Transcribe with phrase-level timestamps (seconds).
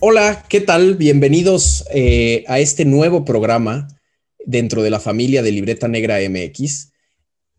[0.00, 0.94] Hola, ¿qué tal?
[0.94, 3.88] Bienvenidos eh, a este nuevo programa
[4.46, 6.92] dentro de la familia de Libreta Negra MX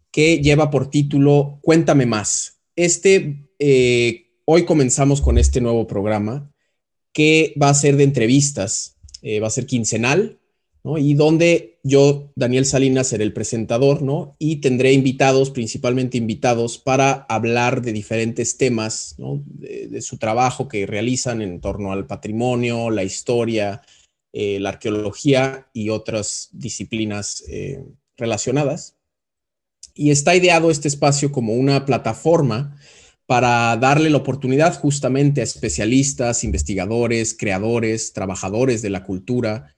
[0.10, 2.62] que lleva por título Cuéntame más.
[2.78, 6.50] Este, eh, hoy comenzamos con este nuevo programa
[7.12, 10.39] que va a ser de entrevistas, eh, va a ser quincenal
[10.84, 14.36] y donde yo, Daniel Salinas, seré el presentador, ¿no?
[14.40, 21.42] Y tendré invitados, principalmente invitados, para hablar de diferentes temas, De, su trabajo que realizan
[21.42, 23.82] en torno al patrimonio, la historia,
[24.32, 27.84] eh, la arqueología y otras disciplinas eh,
[28.18, 28.96] relacionadas.
[29.94, 32.78] Y está ideado este espacio como una plataforma
[33.26, 39.76] para darle la oportunidad justamente a especialistas, investigadores, creadores, trabajadores de la cultura,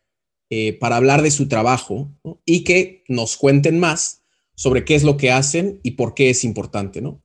[0.54, 2.12] eh, para hablar de su trabajo
[2.44, 4.22] y que nos cuenten más
[4.54, 7.00] sobre qué es lo que hacen y por qué es importante.
[7.00, 7.24] ¿no?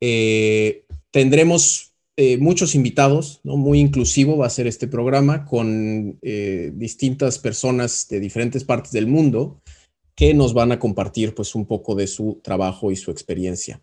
[0.00, 3.56] Eh, tendremos eh, muchos invitados, ¿no?
[3.56, 9.62] muy inclusivo va a ser este programa con distintas personas de diferentes partes del mundo
[10.16, 13.80] que nos van a compartir pues un poco de su trabajo y su experiencia.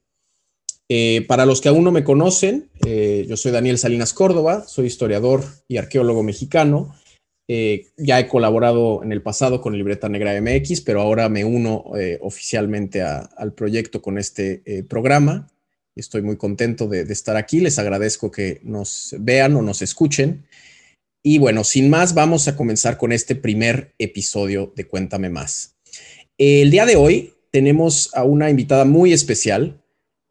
[1.30, 5.78] para los que aún no me conocen, yo soy Daniel Salinas Córdoba, soy historiador y
[5.78, 6.94] arqueólogo mexicano
[7.48, 11.84] eh, ya he colaborado en el pasado con Libreta Negra MX, pero ahora me uno
[11.98, 15.52] eh, oficialmente al proyecto con este eh, programa.
[15.96, 17.60] Estoy muy contento de, estar aquí.
[17.60, 20.46] Les agradezco que nos vean o nos escuchen.
[21.22, 25.76] Y bueno, sin más, vamos a comenzar con este primer episodio de Cuéntame más.
[26.38, 29.82] El día de hoy tenemos a una invitada muy especial,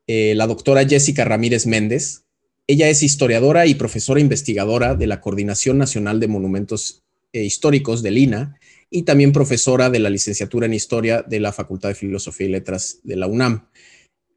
[0.06, 2.24] la doctora Jessica Ramírez Méndez.
[2.68, 8.18] Ella es historiadora y profesora investigadora de la Coordinación Nacional de Monumentos eh, históricos del
[8.18, 8.58] INA
[8.90, 13.00] y también profesora de la licenciatura en Historia de la Facultad de Filosofía y Letras
[13.02, 13.68] de la UNAM.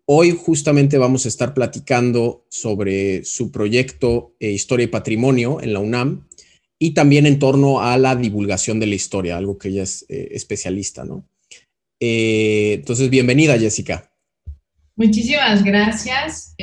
[0.07, 5.79] Hoy justamente vamos a estar platicando sobre su proyecto eh, Historia y Patrimonio en la
[5.79, 6.27] UNAM
[6.79, 10.29] y también en torno a la divulgación de la historia, algo que ella es eh,
[10.31, 11.27] especialista, ¿no?
[11.97, 14.11] entonces, bienvenida, Jessica.
[14.95, 16.53] Muchísimas gracias.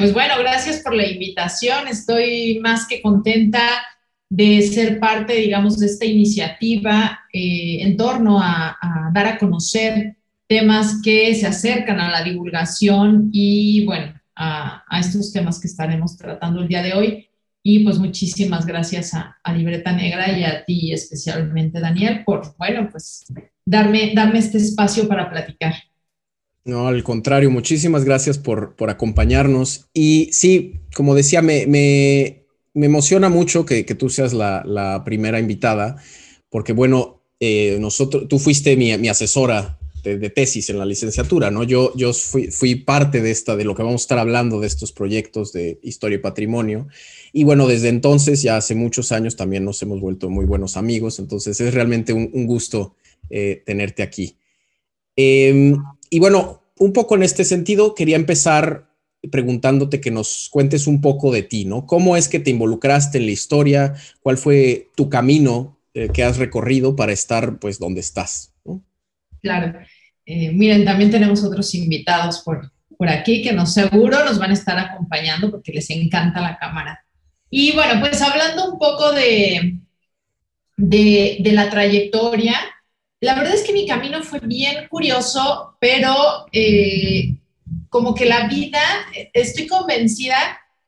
[0.00, 1.86] Pues bueno, gracias por la invitación.
[1.86, 3.60] Estoy más que contenta
[4.30, 8.78] de ser parte, digamos, de esta iniciativa eh, en torno a,
[9.12, 10.16] dar a conocer
[10.46, 16.62] temas que se acercan a la divulgación y, bueno, a, estos temas que estaremos tratando
[16.62, 17.28] el día de hoy.
[17.62, 23.26] Y pues muchísimas gracias a, Libreta Negra y a ti especialmente, Daniel, por, bueno, pues
[23.66, 25.74] darme, darme este espacio para platicar.
[26.70, 29.86] No, al contrario, muchísimas gracias por, por acompañarnos.
[29.92, 32.40] Y sí, como decía, me, me
[32.74, 35.96] me emociona mucho que, tú seas la, primera invitada,
[36.48, 41.64] porque bueno, eh, nosotros, tú fuiste mi, asesora de, tesis en la licenciatura, ¿no?
[41.64, 44.92] Yo, yo fui, parte de esta, de lo que vamos a estar hablando, de estos
[44.92, 46.86] proyectos de historia y patrimonio.
[47.32, 51.18] Y bueno, desde entonces, ya hace muchos años, también nos hemos vuelto muy buenos amigos,
[51.18, 52.94] entonces es realmente un, gusto
[53.30, 54.36] eh, tenerte aquí.
[55.16, 55.76] Em,
[56.08, 58.88] y bueno, un poco en este sentido, quería empezar
[59.30, 61.86] preguntándote que nos cuentes un poco de ti, ¿no?
[61.86, 63.94] ¿Cómo es que te involucraste en la historia?
[64.20, 68.54] ¿Cuál fue tu camino eh, que has recorrido para estar, pues, donde estás?
[69.42, 69.78] Claro.
[70.24, 74.54] Eh, miren, también tenemos otros invitados por, por aquí que nos seguro nos van a
[74.54, 77.04] estar acompañando porque les encanta la cámara.
[77.50, 79.80] Y bueno, pues hablando un poco de,
[80.78, 82.56] de, de la trayectoria,
[83.20, 87.36] la verdad es que mi camino fue bien curioso, pero eh,
[87.88, 88.80] como que la vida,
[89.34, 90.36] estoy convencida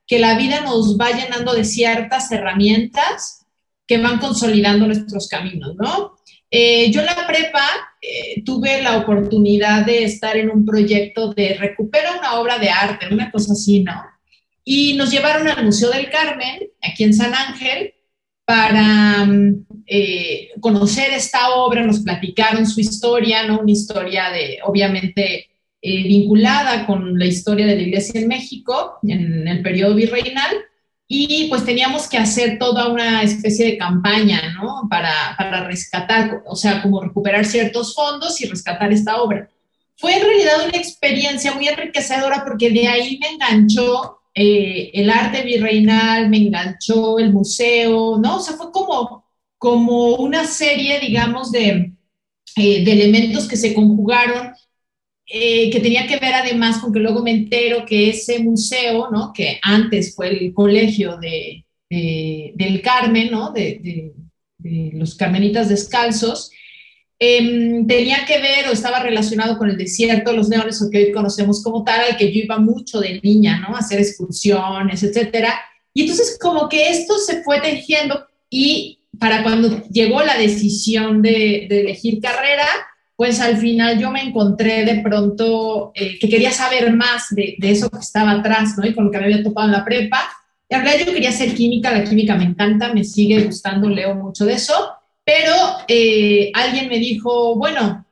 [0.07, 3.45] que la vida nos va llenando de ciertas herramientas
[3.85, 6.17] que van consolidando nuestros caminos, ¿no?
[6.49, 7.67] Eh, yo en la prepa
[8.01, 13.07] eh, tuve la oportunidad de estar en un proyecto de recuperar una obra de arte,
[13.11, 14.03] una cosa así, ¿no?
[14.63, 17.93] Y nos llevaron al Museo del Carmen, aquí en San Ángel,
[18.45, 23.59] para mm, eh, conocer esta obra, nos platicaron su historia, ¿no?
[23.59, 25.49] Una historia de, obviamente,
[25.81, 30.55] eh, vinculada con la historia de la iglesia en México en el periodo virreinal
[31.07, 34.87] y pues teníamos que hacer toda una especie de campaña, ¿no?
[34.89, 39.49] Para, para rescatar, o sea, como recuperar ciertos fondos y rescatar esta obra.
[39.97, 45.43] Fue en realidad una experiencia muy enriquecedora porque de ahí me enganchó eh, el arte
[45.43, 48.37] virreinal, me enganchó el museo, ¿no?
[48.37, 49.25] O sea, fue como,
[49.57, 51.93] como una serie, digamos, de,
[52.55, 54.53] eh, de elementos que se conjugaron
[55.25, 59.31] eh, que tenía que ver además con que luego me entero que ese museo, ¿no?
[59.33, 63.51] que antes fue el colegio de, del Carmen, ¿no?
[63.51, 64.13] de,
[64.93, 66.51] los carmenitas descalzos,
[67.19, 71.05] em, tenía que ver o estaba relacionado con el desierto de los leones, o que
[71.05, 73.75] hoy conocemos como tal, al que yo iba mucho de niña, ¿no?
[73.75, 75.53] a hacer excursiones, etcétera.
[75.93, 81.65] Y entonces como que esto se fue tejiendo y para cuando llegó la decisión de,
[81.65, 82.65] elegir carrera,
[83.15, 87.89] pues al final yo me encontré de pronto eh, que quería saber más de, eso
[87.89, 88.85] que estaba atrás, ¿no?
[88.85, 90.29] Y con lo que me había topado en la prepa.
[90.67, 94.15] Y en realidad yo quería hacer química, la química me encanta, me sigue gustando, leo
[94.15, 94.73] mucho de eso,
[95.25, 95.55] pero
[95.87, 98.05] eh, alguien me dijo, bueno,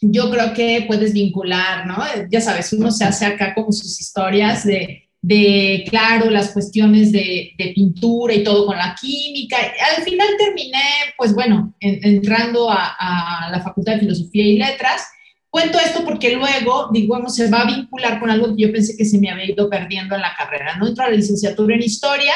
[0.00, 1.96] yo creo que puedes vincular, ¿no?
[2.30, 7.52] Ya sabes, uno se hace acá como sus historias de, de claro, las cuestiones de,
[7.58, 9.56] de, pintura y todo con la química.
[9.96, 10.82] Al final terminé,
[11.16, 15.08] pues bueno, entrando a, a, la Facultad de Filosofía y Letras.
[15.50, 19.06] Cuento esto porque luego, digamos, se va a vincular con algo que yo pensé que
[19.06, 20.86] se me había ido perdiendo en la carrera, ¿no?
[20.86, 22.34] Entro a la licenciatura en Historia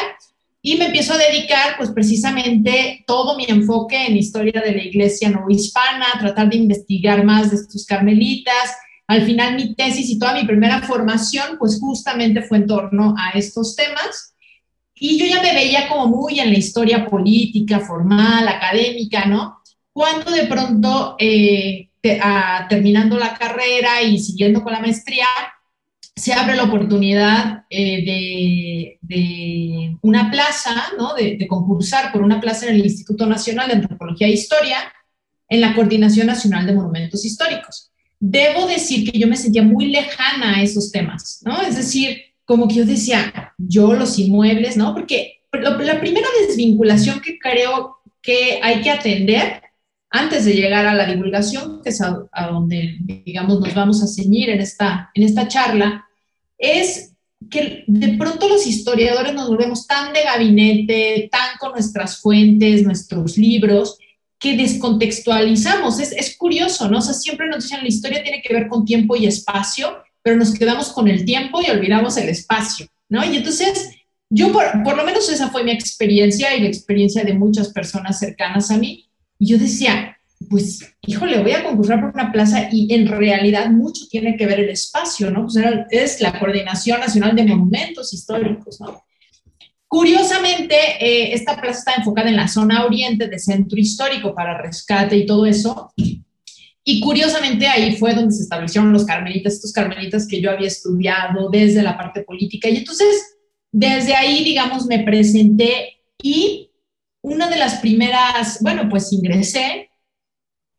[0.62, 5.30] y me empiezo a dedicar, pues precisamente, todo mi enfoque en historia de la iglesia
[5.30, 8.76] no hispana, tratar de investigar más de estos carmelitas.
[9.06, 13.30] Al final, mi tesis y toda mi primera formación, pues justamente fue en torno a
[13.38, 14.34] estos temas.
[14.94, 19.62] Y yo ya me veía como muy en la historia política, formal, académica, ¿no?
[19.94, 21.88] Cuando de pronto, eh,
[22.68, 25.26] terminando la carrera y siguiendo con la maestría,
[26.20, 31.14] se abre la oportunidad eh, de, una plaza, ¿no?
[31.14, 34.76] de, concursar por una plaza en el Instituto Nacional de Antropología e Historia
[35.48, 37.90] en la Coordinación Nacional de Monumentos Históricos.
[38.18, 41.62] Debo decir que yo me sentía muy lejana a esos temas, ¿no?
[41.62, 44.92] Es decir, como que yo decía, yo los inmuebles, ¿no?
[44.92, 49.62] Porque la primera desvinculación que creo que hay que atender
[50.10, 54.06] antes de llegar a la divulgación, que es a, a, donde, digamos, nos vamos a
[54.06, 56.04] ceñir en esta, en esta charla,
[56.60, 57.14] es
[57.50, 63.38] que de pronto los historiadores nos volvemos tan de gabinete, tan con nuestras fuentes, nuestros
[63.38, 63.98] libros,
[64.38, 65.98] que descontextualizamos.
[65.98, 66.98] Es, es curioso, ¿no?
[66.98, 70.36] O sea, siempre nos dicen la historia tiene que ver con tiempo y espacio, pero
[70.36, 73.24] nos quedamos con el tiempo y olvidamos el espacio, ¿no?
[73.24, 73.90] Y entonces,
[74.28, 78.18] yo por, por lo menos esa fue mi experiencia y la experiencia de muchas personas
[78.18, 79.08] cercanas a mí.
[79.38, 80.18] Y yo decía,
[80.50, 84.58] pues, híjole, voy a concursar por una plaza y en realidad mucho tiene que ver
[84.58, 85.46] el espacio, ¿no?
[85.46, 85.56] Pues
[85.90, 89.00] es la Coordinación Nacional de Monumentos Históricos, ¿no?
[89.86, 95.16] Curiosamente, eh, esta plaza está enfocada en la zona oriente de centro histórico para rescate
[95.16, 95.92] y todo eso.
[96.82, 101.48] Y curiosamente ahí fue donde se establecieron los carmelitas, estos carmelitas que yo había estudiado
[101.48, 102.68] desde la parte política.
[102.68, 103.36] Y entonces,
[103.70, 106.70] desde ahí, digamos, me presenté y
[107.22, 109.89] una de las primeras, bueno, pues ingresé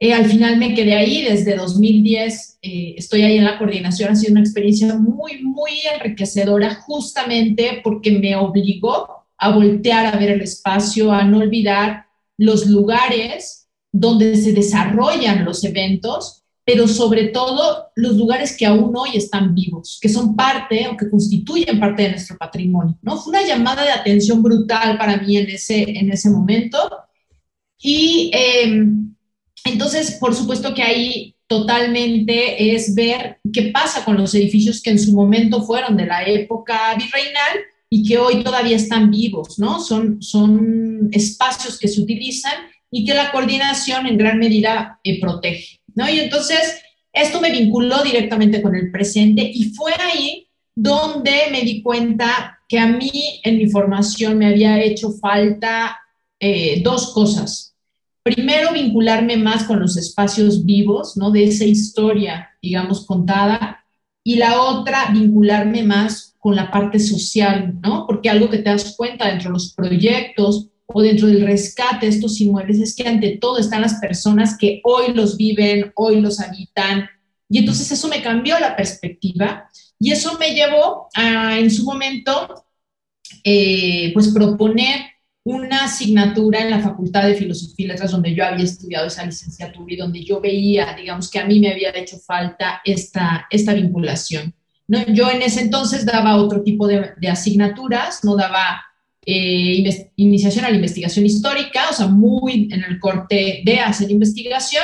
[0.02, 4.16] eh, al final me quedé ahí desde 2010, eh, estoy ahí en la coordinación, ha
[4.16, 10.42] sido una experiencia muy, muy enriquecedora justamente porque me obligó a voltear a ver el
[10.42, 18.16] espacio, a no olvidar los lugares donde se desarrollan los eventos, pero sobre todo los
[18.16, 22.40] lugares que aún hoy están vivos, que son parte o que constituyen parte de nuestro
[22.40, 22.98] patrimonio.
[23.04, 23.18] ¿no?
[23.18, 26.80] Fue una llamada de atención brutal para mí en ese, en ese momento.
[27.78, 28.84] Y eh,
[29.64, 35.00] entonces, por supuesto que ahí totalmente es ver qué pasa con los edificios que en
[35.00, 37.60] su momento fueron de la época virreinal
[37.90, 39.82] y que hoy todavía están vivos, ¿no?
[39.82, 42.54] Son, son espacios que se utilizan
[42.90, 46.10] y que la coordinación en gran medida eh, protege, ¿no?
[46.10, 46.82] Y entonces,
[47.12, 52.80] esto me vinculó directamente con el presente y fue ahí donde me di cuenta que
[52.80, 56.00] a mí en mi formación me había hecho falta
[56.40, 57.71] eh, dos cosas
[58.24, 61.32] primero vincularme más con los espacios vivos, ¿no?
[61.32, 63.86] De esa historia, digamos, contada,
[64.24, 68.06] y la otra, vincularme más con la parte social, ¿no?
[68.06, 72.12] Porque algo que te das cuenta dentro de los proyectos o dentro del rescate de
[72.12, 76.40] estos inmuebles es que ante todo están las personas que hoy los viven, hoy los
[76.40, 77.10] habitan,
[77.52, 82.66] y entonces eso me cambió la perspectiva y eso me llevó a, en su momento,
[83.44, 85.02] eh, pues proponer
[85.44, 89.94] una asignatura en la Facultad de Filosofía y Letras donde yo había estudiado esa licenciatura
[89.94, 94.54] y donde yo veía, digamos, que a mí me había hecho falta esta, esta vinculación.
[94.88, 95.04] ¿no?
[95.08, 98.84] Yo en ese entonces daba otro tipo de, asignaturas, no daba
[99.26, 99.84] eh,
[100.16, 104.84] iniciación a la investigación histórica, o sea, muy en el corte de hacer investigación,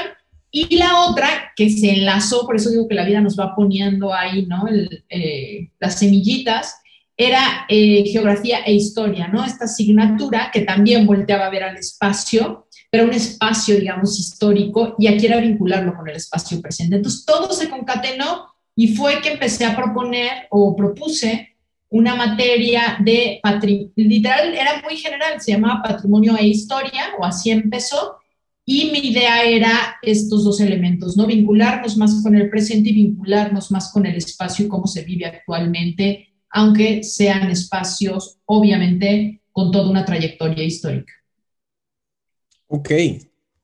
[0.50, 4.14] y la otra que se enlazó, por eso digo que la vida nos va poniendo
[4.14, 4.66] ahí, ¿no?
[5.10, 6.80] Eh, las semillitas,
[7.18, 9.44] era eh, geografía e historia, ¿no?
[9.44, 15.08] Esta asignatura que también volteaba a ver al espacio, pero un espacio, digamos, histórico, y
[15.08, 16.98] aquí era vincularlo con el espacio presente.
[16.98, 18.46] Entonces, todo se concatenó
[18.76, 21.56] y fue que empecé a proponer o propuse
[21.90, 27.50] una materia de patrimonio, literal, era muy general, se llamaba patrimonio e historia, o así
[27.50, 28.18] empezó,
[28.64, 31.26] y mi idea era estos dos elementos, ¿no?
[31.26, 35.26] Vincularnos más con el presente y vincularnos más con el espacio y cómo se vive
[35.26, 41.14] actualmente aunque sean espacios, obviamente, con toda una trayectoria histórica.
[42.68, 42.92] Ok,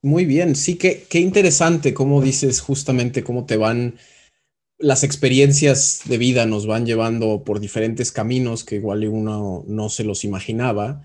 [0.01, 0.55] muy bien.
[0.55, 3.95] Sí, qué interesante cómo dices justamente cómo te van
[4.83, 10.03] las experiencias de vida nos van llevando por diferentes caminos que igual uno no se
[10.03, 11.01] los imaginaba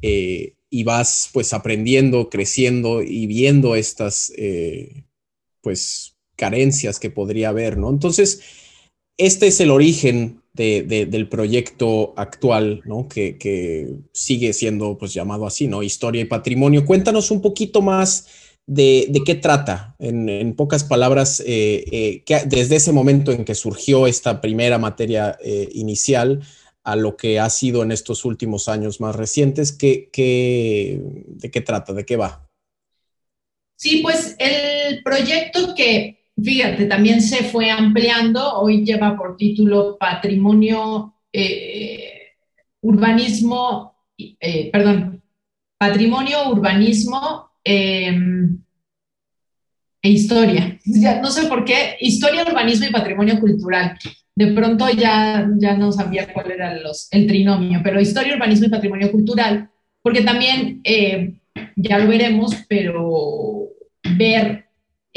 [0.00, 5.04] eh, y vas pues aprendiendo, creciendo y viendo estas eh,
[5.60, 7.90] pues carencias que podría haber, ¿no?
[7.90, 8.42] Entonces,
[9.16, 13.08] este es el origen del proyecto actual, ¿no?
[13.08, 15.82] Que, sigue siendo pues llamado así, ¿no?
[15.82, 16.84] Historia y patrimonio.
[16.84, 18.26] Cuéntanos un poquito más
[18.66, 21.84] de, qué trata, en, pocas palabras, eh,
[22.26, 26.42] eh, desde ese momento en que surgió esta primera materia eh, inicial
[26.82, 31.92] a lo que ha sido en estos últimos años más recientes, ¿qué, de qué trata?
[31.92, 32.48] ¿De qué va?
[33.76, 41.14] Sí, pues el proyecto que, fíjate, también se fue ampliando, hoy lleva por título Patrimonio,
[42.80, 43.94] Urbanismo,
[44.72, 45.22] perdón,
[45.78, 48.58] Patrimonio, Urbanismo Em,
[50.00, 50.78] e historia.
[51.20, 53.98] No sé por qué, historia, urbanismo y patrimonio cultural.
[54.36, 58.70] De pronto ya, ya no sabía cuál era los, el trinomio, pero historia, urbanismo y
[58.70, 59.68] patrimonio cultural,
[60.00, 61.40] porque también, eh,
[61.74, 63.68] ya lo veremos, pero
[64.16, 64.65] ver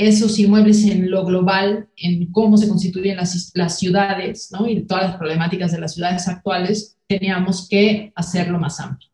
[0.08, 4.68] esos inmuebles en lo global, en cómo se constituyen las, las ciudades, ¿no?
[4.68, 9.10] Y todas las problemáticas de las ciudades actuales, teníamos que hacerlo más amplio.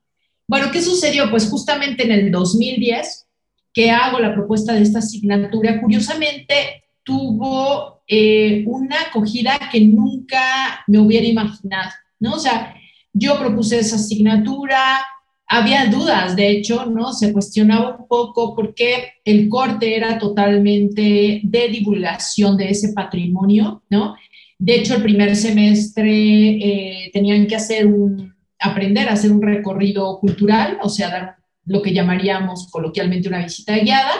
[0.47, 1.31] Bueno, ¿qué sucedió?
[1.31, 3.27] Pues justamente en el 2010
[3.73, 10.99] que hago la propuesta de esta asignatura, curiosamente tuvo eh, una acogida que nunca me
[10.99, 12.33] hubiera imaginado, ¿no?
[12.35, 12.75] O sea,
[13.11, 15.03] yo propuse esa asignatura,
[15.47, 17.13] había dudas, de hecho, ¿no?
[17.13, 23.83] Se cuestionaba un poco por qué el corte era totalmente de divulgación de ese patrimonio,
[23.89, 24.15] ¿no?
[24.57, 30.19] De hecho, el primer semestre eh, tenían que hacer un, aprender a hacer un recorrido
[30.19, 31.35] cultural, o sea, dar
[31.65, 34.13] lo que llamaríamos coloquialmente una visita guiada,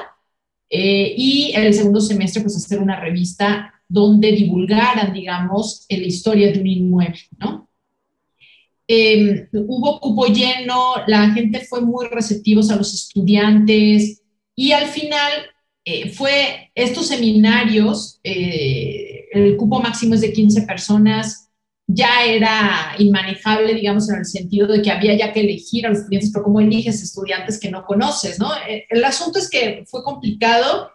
[0.70, 6.60] eh, y el segundo semestre, pues hacer una revista donde divulgaran, digamos, la historia de
[6.60, 7.64] un inmueble, ¿no?
[8.88, 14.22] Em, hubo cupo lleno, la gente fue muy receptivos a los estudiantes
[14.56, 15.32] y al final
[15.84, 21.50] eh, fue estos seminarios, eh, el cupo máximo es de 15 personas,
[21.88, 26.00] ya era inmanejable, digamos, en el sentido de que había ya que elegir a los
[26.00, 28.51] estudiantes, pero ¿cómo eliges estudiantes que no conoces, no?
[28.68, 30.92] Eh, el asunto es que fue complicado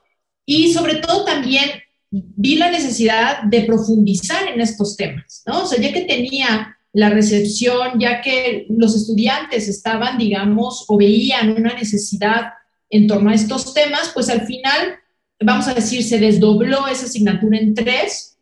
[0.47, 1.71] y sobre todo también
[2.11, 5.63] vi la necesidad de profundizar en estos temas, ¿no?
[5.63, 11.51] O sea, ya que tenía la recepción, ya que los estudiantes estaban, digamos, o veían
[11.51, 12.53] una necesidad
[12.89, 14.97] en torno a estos temas, pues al final,
[15.41, 18.37] vamos a decir, se desdobló esa asignatura en tres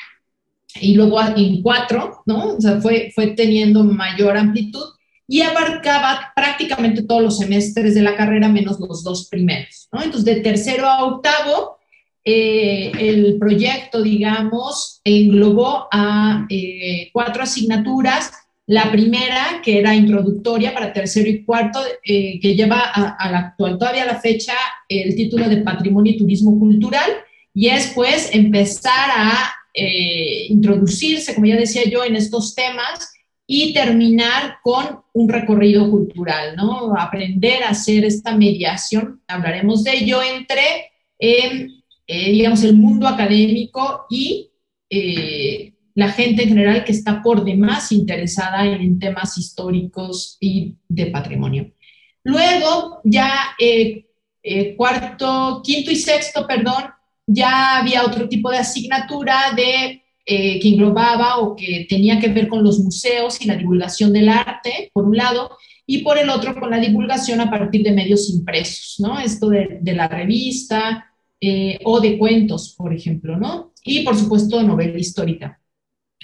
[0.81, 2.55] y luego en cuatro, ¿no?
[2.57, 4.85] O sea, fue, fue teniendo mayor amplitud
[5.27, 10.03] y abarcaba prácticamente todos los semestres de la carrera menos los dos primeros, ¿no?
[10.03, 11.78] Entonces, de tercero a octavo,
[12.31, 18.31] eh, el proyecto, digamos, englobó a eh, cuatro asignaturas.
[18.67, 23.79] La primera, que era introductoria para tercero y cuarto, eh, que lleva a, la actual,
[23.79, 24.53] todavía a la fecha,
[24.91, 27.11] el título de Patrimonio y Turismo Cultural,
[27.55, 33.11] y es pues empezar a eh, introducirse, como ya decía yo, en estos temas
[33.47, 36.95] y terminar con un recorrido cultural, ¿no?
[36.95, 41.78] Aprender a hacer esta mediación, hablaremos de ello, entre, em,
[42.09, 44.51] eh, digamos, el mundo académico y
[44.91, 51.07] eh, la gente en general que está por demás interesada en temas históricos y de
[51.07, 51.73] patrimonio.
[52.25, 53.55] Luego, ya
[54.77, 56.85] cuarto, quinto y sexto, perdón,
[57.29, 62.49] ya había otro tipo de asignatura de, eh, que englobaba o que tenía que ver
[62.49, 66.59] con los museos y la divulgación del arte, por un lado, y por el otro
[66.61, 69.19] con la divulgación a partir de medios impresos, ¿no?
[69.19, 71.08] Esto de, la revista
[71.41, 73.73] eh, o de cuentos, por ejemplo, ¿no?
[73.85, 75.61] Y por supuesto novela histórica.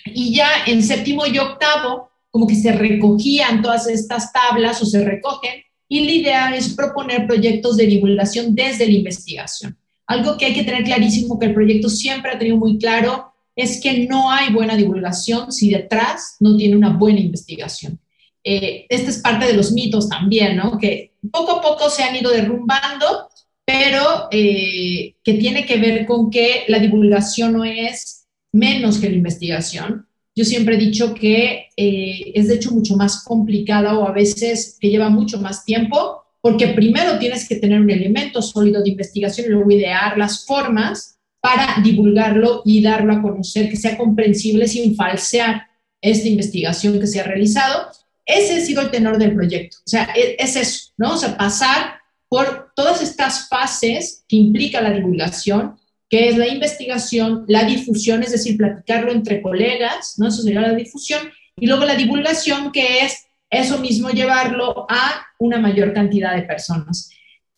[0.06, 5.04] Y ya en séptimo y octavo, como que se recogían todas estas tablas o se
[5.04, 9.78] recogen, y la idea es proponer proyectos de divulgación desde la investigación.
[10.06, 13.80] Algo que hay que tener clarísimo, que el proyecto siempre ha tenido muy claro, es
[13.80, 18.00] que no hay buena divulgación si detrás no tiene una buena investigación.
[18.42, 20.76] Eh, este es parte de los mitos también, ¿no?
[20.78, 23.28] Que poco a poco se han ido derrumbando,
[23.64, 29.16] pero eh, que tiene que ver con que la divulgación no es menos que la
[29.16, 30.06] investigación.
[30.36, 34.76] Yo siempre he dicho que eh, es de hecho mucho más complicada o a veces
[34.80, 39.46] que lleva mucho más tiempo porque primero tienes que tener un elemento sólido de investigación
[39.46, 44.94] y luego idear las formas para divulgarlo y darlo a conocer, que sea comprensible sin
[44.94, 45.62] falsear
[46.02, 47.88] esta investigación que se ha realizado.
[48.26, 49.78] Ese ha sido el tenor del proyecto.
[49.78, 51.14] O sea, e, es, eso, ¿no?
[51.14, 55.76] O sea, pasar por todas estas fases que implica la divulgación,
[56.08, 60.28] que es la investigación, la difusión, es decir, platicarlo entre colegas, ¿no?
[60.28, 61.22] Eso sería la difusión,
[61.56, 67.10] y luego la divulgación, que es eso mismo, llevarlo a una mayor cantidad de personas.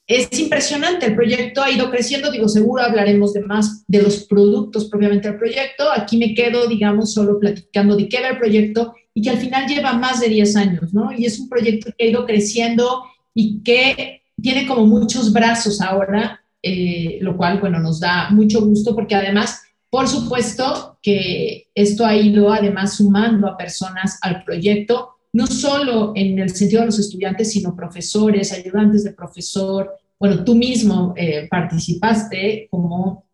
[0.06, 4.84] Es impresionante, el proyecto ha ido creciendo, digo, seguro hablaremos de más de los productos
[4.84, 5.90] propiamente del proyecto.
[5.90, 9.66] Aquí me quedo, digamos, solo platicando de qué era el proyecto y que al final
[9.66, 11.10] lleva más de 10 años, ¿no?
[11.12, 13.02] Y es un proyecto que ha ido creciendo
[13.34, 18.94] y que tiene como muchos brazos ahora, eh, lo cual, bueno, nos da mucho gusto
[18.94, 25.46] porque además, por supuesto que esto ha ido además sumando a personas al proyecto no
[25.46, 29.94] solo en el sentido de los estudiantes, sino profesores, ayudantes de profesor.
[30.18, 33.26] Bueno, tú mismo eh, participaste como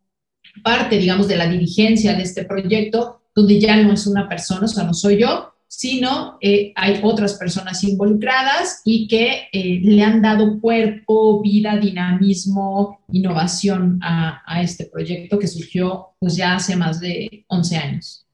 [0.65, 4.69] parte, digamos, de la dirigencia de este proyecto, donde ya no es una persona, o
[4.69, 10.21] sea, no soy yo, sino eh, hay otras personas involucradas y que eh, le han
[10.21, 17.47] dado cuerpo, vida, dinamismo, innovación a, este proyecto que surgió pues ya hace más de
[17.49, 18.27] 11 años.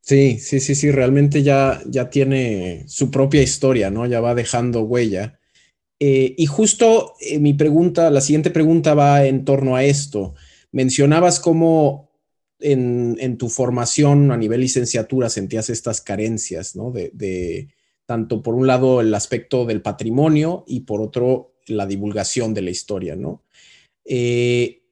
[0.00, 4.04] Sí, sí, sí, sí, realmente ya, ya tiene su propia historia, ¿no?
[4.04, 5.38] Ya va dejando huella.
[6.00, 10.34] Eh, y justo eh, mi pregunta, la siguiente pregunta va en torno a esto.
[10.72, 12.10] Mencionabas cómo
[12.60, 16.90] en, tu formación a nivel licenciatura sentías estas carencias, ¿no?
[16.90, 17.68] De,
[18.06, 22.70] tanto por un lado el aspecto del patrimonio y por otro la divulgación de la
[22.70, 23.42] historia, ¿no?
[24.04, 24.82] Eh,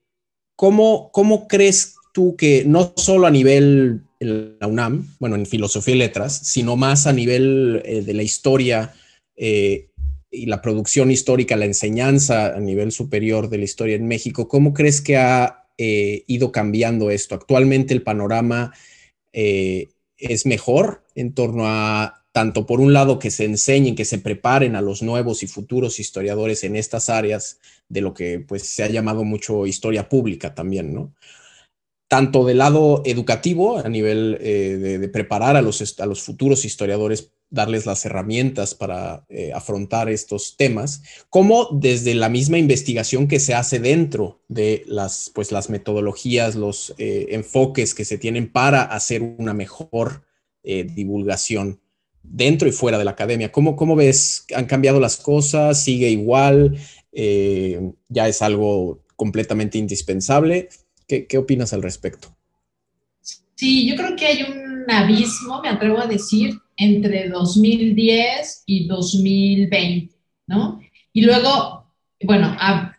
[0.55, 5.97] ¿cómo, ¿Cómo crees tú que no solo a nivel la UNAM, bueno, en filosofía y
[5.97, 8.93] letras, sino más a nivel eh, de la historia
[9.35, 9.89] eh,
[10.31, 14.47] y la producción histórica, la enseñanza a nivel superior de la historia en México.
[14.47, 17.35] ¿Cómo crees que ha eh, ido cambiando esto?
[17.35, 18.73] Actualmente el panorama
[19.33, 24.75] es mejor en torno a tanto por un lado que se enseñen, que se preparen
[24.75, 28.89] a los nuevos y futuros historiadores en estas áreas de lo que pues se ha
[28.89, 31.13] llamado mucho historia pública también, ¿no?
[32.07, 37.31] tanto del lado educativo, a nivel eh, de, preparar a los, a los futuros historiadores,
[37.55, 43.55] darles las herramientas para eh, afrontar estos temas, como desde la misma investigación que se
[43.55, 49.21] hace dentro de las, pues, las metodologías, los eh, enfoques que se tienen para hacer
[49.21, 50.23] una mejor
[50.67, 51.79] divulgación
[52.23, 53.51] dentro y fuera de la academia.
[53.51, 54.47] ¿Cómo, ¿Cómo ves?
[54.55, 55.83] ¿Han cambiado las cosas?
[55.83, 56.75] ¿Sigue igual?
[57.11, 60.69] ¿Ya es algo completamente indispensable?
[61.07, 62.35] ¿Qué, opinas al respecto?
[63.55, 70.15] Sí, yo creo que hay un abismo, me atrevo a decir, entre 2010 y 2020,
[70.47, 70.79] ¿no?
[71.13, 71.91] Y luego,
[72.23, 72.57] bueno,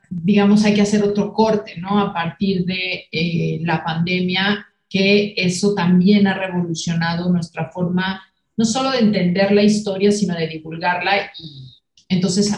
[0.09, 1.99] digamos, hay que hacer otro corte, ¿no?
[1.99, 8.23] A partir de eh, la pandemia, que eso también ha revolucionado nuestra forma,
[8.57, 11.31] no solo de entender la historia, sino de divulgarla.
[11.39, 11.75] Y
[12.09, 12.55] entonces,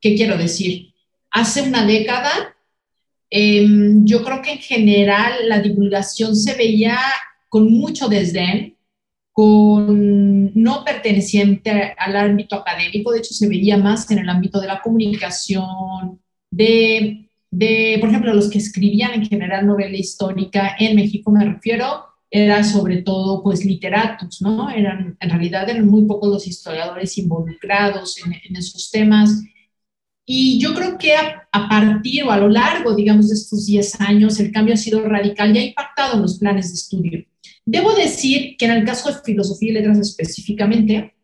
[0.00, 0.92] ¿qué quiero decir?
[1.30, 2.56] Hace una década
[3.30, 6.98] Em, yo creo que en general la divulgación se veía
[7.48, 8.76] con mucho desdén,
[9.38, 14.66] con no perteneciente al ámbito académico, de hecho se veía más en el ámbito de
[14.66, 16.20] la comunicación,
[16.50, 17.28] de,
[18.00, 23.02] por ejemplo, los que escribían en general novela histórica en México, me refiero, era sobre
[23.02, 24.70] todo pues literatos, ¿no?
[24.70, 29.40] Eran, en realidad eran muy pocos los historiadores involucrados en, en esos temas.
[30.26, 34.40] Y yo creo que a, partir o a lo largo, digamos, de estos 10 años,
[34.40, 37.27] el cambio ha sido radical y ha impactado en los planes de estudio.
[37.70, 41.14] Debo decir que en el caso de filosofía y letras específicamente,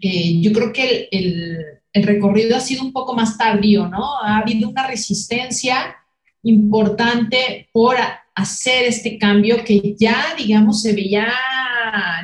[0.00, 1.58] eh, yo creo que el,
[1.92, 4.18] el, recorrido ha sido un poco más tardío, ¿no?
[4.20, 5.94] Ha habido una resistencia
[6.42, 7.94] importante por
[8.34, 11.28] hacer este cambio que ya, digamos, se veía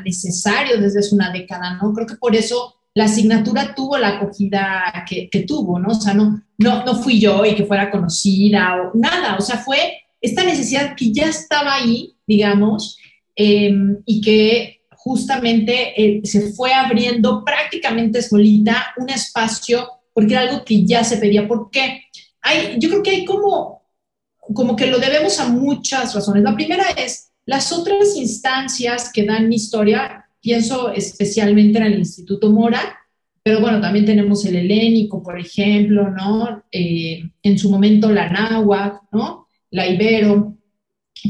[0.05, 1.93] necesario desde hace una década, ¿no?
[1.93, 5.91] Creo que por eso la asignatura tuvo la acogida que, tuvo, ¿no?
[5.91, 9.59] O sea, no, no, no fui yo y que fuera conocida o nada, o sea,
[9.59, 12.99] fue esta necesidad que ya estaba ahí, digamos,
[13.37, 20.65] em, y que justamente eh, se fue abriendo prácticamente solita un espacio porque era algo
[20.65, 21.47] que ya se pedía.
[21.47, 22.05] porque
[22.41, 23.83] Hay, yo creo que hay como,
[24.55, 26.43] como que lo debemos a muchas razones.
[26.43, 32.99] La primera es las otras instancias que dan historia pienso especialmente en el Instituto Mora,
[33.43, 36.65] pero bueno, también tenemos el helénico, por ejemplo, ¿no?
[36.71, 39.49] Eh, en su momento la náhuatl, ¿no?
[39.71, 40.56] La ibero.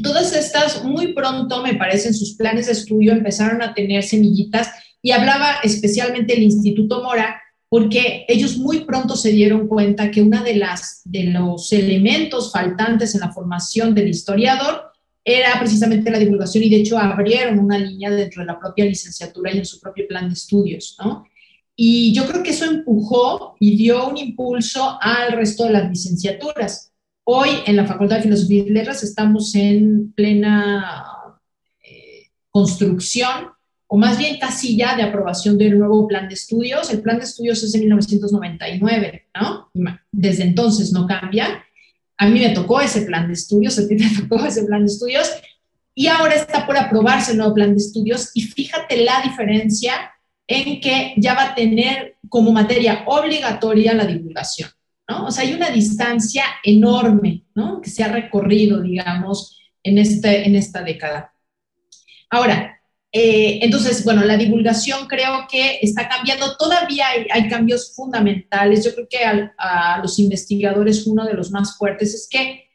[0.03, 4.69] Todas estas muy pronto, me parece, en sus planes de estudio empezaron a tener semillitas
[5.03, 10.43] y hablaba especialmente el Instituto Mora porque ellos muy pronto se dieron cuenta que uno
[10.43, 14.83] de, las, de los elementos faltantes en la formación del historiador
[15.25, 19.53] era precisamente la divulgación y de hecho abrieron una línea dentro de la propia licenciatura
[19.53, 21.25] y en su propio plan de estudios, ¿no?
[21.75, 26.93] Y yo creo que eso empujó y dio un impulso al resto de las licenciaturas.
[27.29, 31.41] Hoy en la Facultad de Filosofía y Letras estamos en plena
[31.83, 33.49] eh, construcción
[33.89, 36.89] o más bien casi ya de aprobación del nuevo plan de estudios.
[36.93, 39.73] El plan de estudios es de 1999, ¿no?
[40.13, 41.65] Desde entonces no cambia.
[42.17, 44.93] A mí me tocó ese plan de estudios, a ti te tocó ese plan de
[44.93, 45.29] estudios,
[45.97, 50.13] y ahora está por aprobarse el nuevo plan de estudios, y fíjate la diferencia
[50.47, 54.71] en que ya va a tener como materia obligatoria la divulgación,
[55.09, 55.27] ¿no?
[55.27, 57.81] O sea, hay una distancia enorme, ¿no?
[57.81, 61.33] Que se ha recorrido, digamos, en, este, en esta década.
[62.31, 62.81] Ahora,
[63.13, 66.57] eh, entonces, bueno, la divulgación creo que está cambiando.
[66.57, 68.85] Todavía hay, cambios fundamentales.
[68.85, 72.67] Yo creo que a los investigadores uno de los más fuertes es que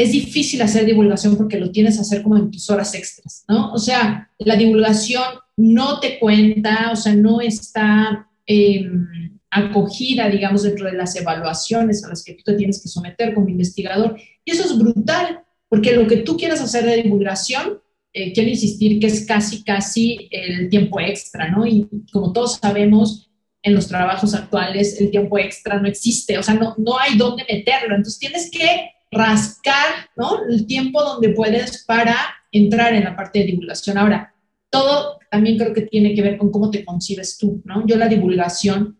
[0.00, 3.70] es difícil hacer divulgación porque lo tienes que hacer como en tus horas extras, ¿no?
[3.70, 5.22] O sea, la divulgación
[5.58, 12.08] no te cuenta, o sea, no está em, acogida, digamos, dentro de las evaluaciones a
[12.08, 14.16] las que tú te tienes que someter como investigador.
[14.44, 17.80] Y eso es brutal, porque lo que tú quieras hacer de divulgación
[18.12, 21.64] eh, quiero insistir que es casi, casi el tiempo extra, ¿no?
[21.64, 23.30] Y como todos sabemos,
[23.62, 27.44] en los trabajos actuales el tiempo extra no existe, o sea, no, no hay dónde
[27.48, 27.94] meterlo.
[27.94, 30.44] Entonces tienes que rascar, ¿no?
[30.48, 32.16] El tiempo donde puedes para
[32.50, 33.98] entrar en la parte de divulgación.
[33.98, 34.34] Ahora,
[34.70, 37.86] todo también creo que tiene que ver con cómo te concibes tú, ¿no?
[37.86, 38.98] Yo la divulgación,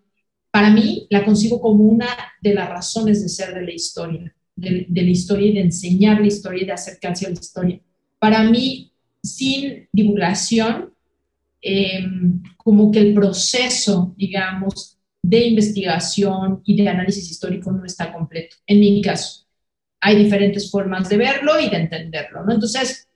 [0.50, 2.08] para mí, la concibo como una
[2.40, 6.20] de las razones de ser de la historia, de, de la historia y de enseñar
[6.20, 7.80] la historia y de acercarse a la historia.
[8.18, 10.92] Para mí, sin divulgación,
[11.62, 18.56] em, como que el proceso, digamos, de investigación y de análisis histórico no está completo.
[18.66, 19.46] En mi caso,
[20.00, 22.54] hay diferentes formas de verlo y de entenderlo, ¿no?
[22.54, 23.08] Entonces,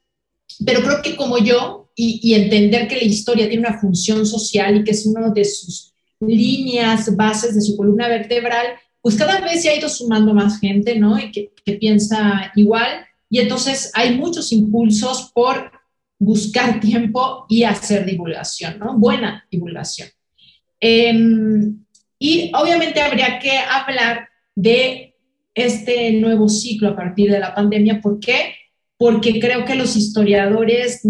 [0.65, 4.77] pero creo que como yo, y, y entender que la historia tiene una función social
[4.77, 8.67] y que es una de sus líneas, bases de su columna vertebral,
[9.01, 11.19] pues cada vez se ha ido sumando más gente, ¿no?
[11.19, 13.05] Y que, piensa igual.
[13.29, 15.73] Y entonces hay muchos impulsos por
[16.19, 18.99] buscar tiempo y hacer divulgación, ¿no?
[18.99, 20.09] Buena divulgación.
[20.81, 21.85] Em,
[22.19, 25.15] y obviamente habría que hablar de
[25.55, 28.01] este nuevo ciclo a partir de la pandemia.
[28.01, 28.55] ¿Por qué?
[28.97, 31.03] Porque creo que los historiadores,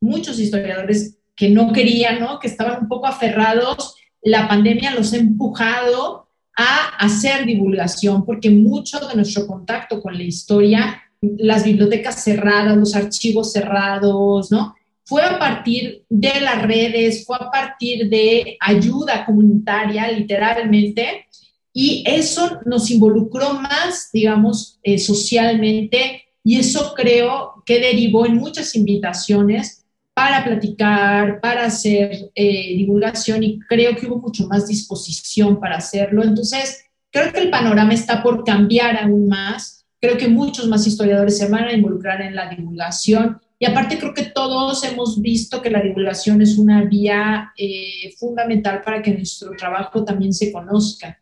[0.00, 2.38] muchos historiadores que no querían, ¿no?
[2.38, 8.98] que estaban un poco aferrados, la pandemia los ha empujado a hacer divulgación, porque mucho
[9.00, 14.74] de nuestro contacto con la historia las bibliotecas cerradas, los archivos cerrados, ¿no?
[15.04, 21.26] Fue a partir de las redes, fue a partir de ayuda comunitaria, literalmente,
[21.72, 28.74] y eso nos involucró más, digamos, eh, socialmente, y eso creo que derivó en muchas
[28.74, 29.77] invitaciones
[30.18, 36.24] para platicar, para hacer eh, divulgación, y creo que hubo mucho más disposición para hacerlo.
[36.24, 41.38] Entonces, creo que el panorama está por cambiar aún más Creo que muchos más historiadores
[41.38, 45.70] se van a involucrar en la divulgación y aparte creo que todos hemos visto que
[45.70, 51.20] la divulgación es una vía eh, fundamental para que nuestro trabajo también se conozca.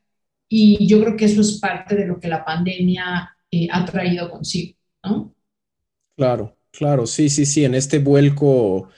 [0.49, 4.31] Y yo creo que eso es parte de lo que la pandemia eh, ha traído
[4.31, 5.35] consigo, ¿no?
[6.15, 8.89] Claro, claro, sí, sí, sí, en este vuelco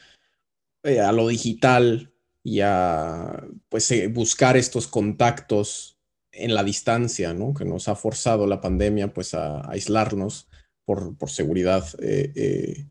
[0.82, 2.12] eh, a lo digital
[2.42, 5.98] y a pues, buscar estos contactos
[6.32, 7.52] en la distancia, ¿no?
[7.52, 10.48] Que nos ha forzado la pandemia, pues, a, aislarnos
[10.84, 12.86] por, seguridad eh, eh,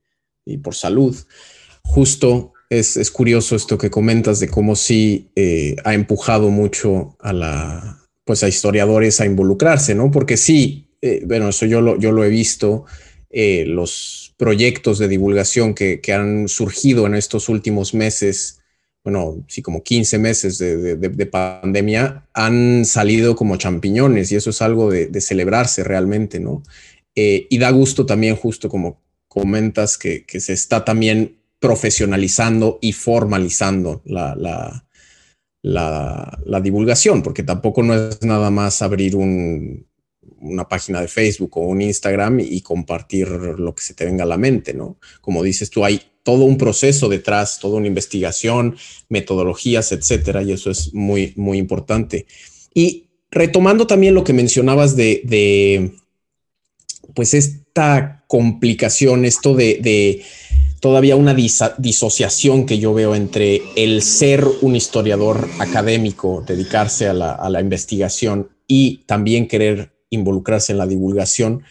[0.45, 1.15] y por salud.
[1.83, 8.05] Justo es, curioso esto que comentas de cómo sí eh, ha empujado mucho a la,
[8.25, 10.11] pues, a historiadores a involucrarse, ¿no?
[10.11, 10.83] Porque sí,
[11.25, 12.85] bueno, eso yo lo, yo lo he visto,
[13.31, 18.57] los proyectos de divulgación que, que han surgido en estos últimos meses
[19.07, 24.91] bueno, sí, como 15 meses de, pandemia, han salido como champiñones y eso es algo
[24.91, 26.61] de, celebrarse realmente, ¿no?
[27.15, 34.01] Eh, y da gusto también, justo como comentas, que, se está también profesionalizando y formalizando
[34.03, 34.35] la,
[35.61, 39.15] la, divulgación, porque tampoco no es nada más abrir
[40.39, 44.27] una página de Facebook o un Instagram y compartir lo que se te venga a
[44.27, 44.97] la mente, ¿no?
[45.21, 48.75] Como dices tú, hay todo un proceso detrás, toda una investigación,
[49.07, 52.25] metodologías, etcétera, y eso es muy, muy importante.
[52.73, 55.93] Y retomando también lo que mencionabas de,
[57.13, 60.21] pues esta complicación, esto de,
[60.81, 67.31] todavía una disociación que yo veo entre el ser un historiador académico, dedicarse a la,
[67.31, 71.63] a la investigación y también querer involucrarse en la divulgación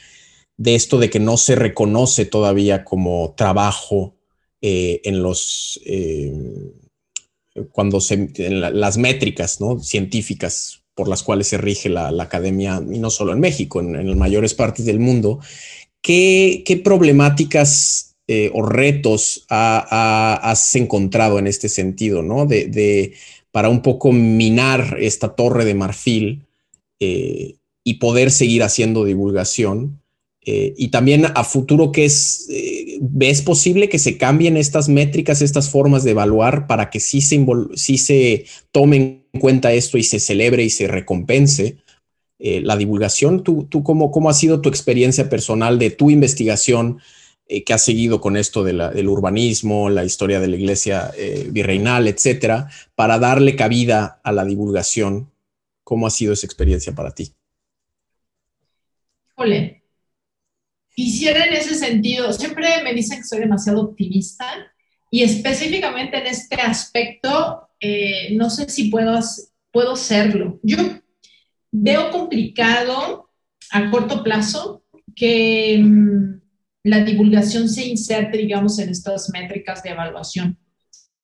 [0.56, 4.14] de esto de que no se reconoce todavía como trabajo
[4.62, 6.32] eh, en los eh,
[7.72, 9.78] cuando se las métricas ¿no?
[9.80, 14.18] científicas por las cuales se rige la, academia, y no solo en México, en, en
[14.18, 15.40] mayores partes del mundo,
[16.00, 22.46] ¿qué, problemáticas eh, o retos has encontrado en este sentido, ¿no?
[22.46, 23.12] De,
[23.52, 26.46] para un poco minar esta torre de marfil
[27.86, 30.02] y poder seguir haciendo divulgación
[30.44, 35.40] eh, y también a futuro, ¿qué es, eh, ¿ves posible que se cambien estas métricas,
[35.40, 37.46] estas formas de evaluar para que sí se,
[37.76, 41.78] sí se tome en cuenta esto y se celebre y se recompense
[42.40, 43.44] eh, la divulgación?
[43.44, 46.98] ¿Tú, tú cómo, cómo, ha sido tu experiencia personal de tu investigación
[47.64, 51.12] que has seguido con esto del urbanismo, la historia de la iglesia
[51.50, 55.30] virreinal, etcétera, para darle cabida a la divulgación?
[55.84, 57.35] ¿Cómo ha sido esa experiencia para ti?
[59.36, 59.76] Ole,
[60.96, 64.46] Quisiera en ese sentido, siempre me dicen que soy demasiado optimista
[65.10, 69.20] y específicamente en este aspecto, eh, no sé si puedo,
[69.70, 70.58] puedo serlo.
[70.62, 70.78] Yo
[71.70, 73.28] veo complicado
[73.72, 76.40] a corto plazo que mm,
[76.84, 80.58] la divulgación se inserte, digamos, en estas métricas de evaluación.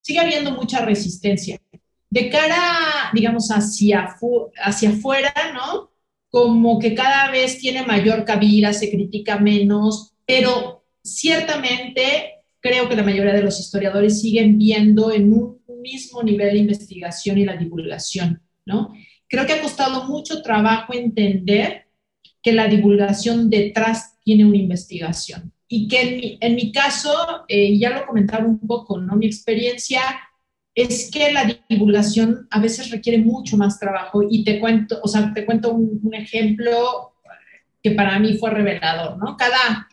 [0.02, 1.58] Sigue habiendo mucha resistencia.
[2.10, 4.16] De cara, digamos, hacia,
[4.62, 5.91] hacia afuera, ¿no?
[6.32, 13.02] Como que cada vez tiene mayor cabida, se critica menos, pero ciertamente creo que la
[13.02, 18.40] mayoría de los historiadores siguen viendo en un mismo nivel de investigación y la divulgación,
[18.64, 18.94] ¿no?
[19.28, 21.88] Creo que ha costado mucho trabajo entender
[22.42, 28.06] que la divulgación detrás tiene una investigación y que en mi, caso, eh, ya lo
[28.06, 29.16] comentaba un poco, ¿no?
[29.16, 30.00] Mi experiencia
[30.74, 35.32] es que la divulgación a veces requiere mucho más trabajo y te cuento, o sea,
[35.34, 37.14] te cuento un, ejemplo
[37.82, 39.36] que para mí fue revelador, ¿no?
[39.36, 39.88] Cada,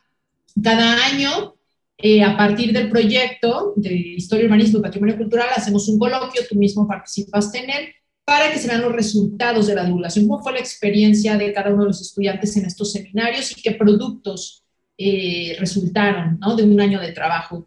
[0.61, 1.55] cada año,
[1.97, 6.55] eh, a partir del proyecto de Historia, Urbanismo y Patrimonio Cultural, hacemos un coloquio, tú
[6.55, 7.89] mismo participaste en él,
[8.23, 11.71] para que se vean los resultados de la divulgación, cómo fue la experiencia de cada
[11.73, 14.63] uno de los estudiantes en estos seminarios y qué productos
[14.97, 16.55] eh, resultaron, ¿no?
[16.55, 17.65] De un año de trabajo.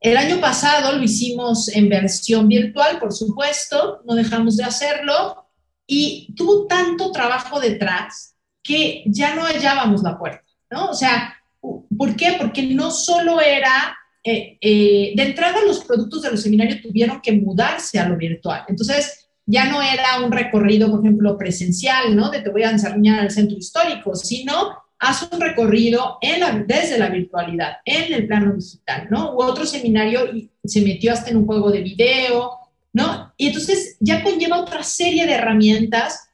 [0.00, 5.46] El año pasado lo hicimos en versión virtual, por supuesto, no dejamos de hacerlo
[5.86, 10.90] y tuvo tanto trabajo detrás que ya no hallábamos la puerta, ¿no?
[10.90, 12.36] O sea, ¿por qué?
[12.38, 17.32] Porque no solo era, eh, eh, de entrada los productos de los seminarios tuvieron que
[17.32, 22.30] mudarse a lo virtual, entonces ya no era un recorrido, por ejemplo, presencial, ¿no?
[22.30, 27.08] De te voy a enseñar al centro histórico, sino haz un recorrido en desde la
[27.08, 29.34] virtualidad, en el plano digital, ¿no?
[29.34, 32.50] U otro seminario y se metió hasta en un juego de video,
[32.92, 33.32] ¿no?
[33.38, 36.28] Y entonces ya conlleva otra serie de herramientas,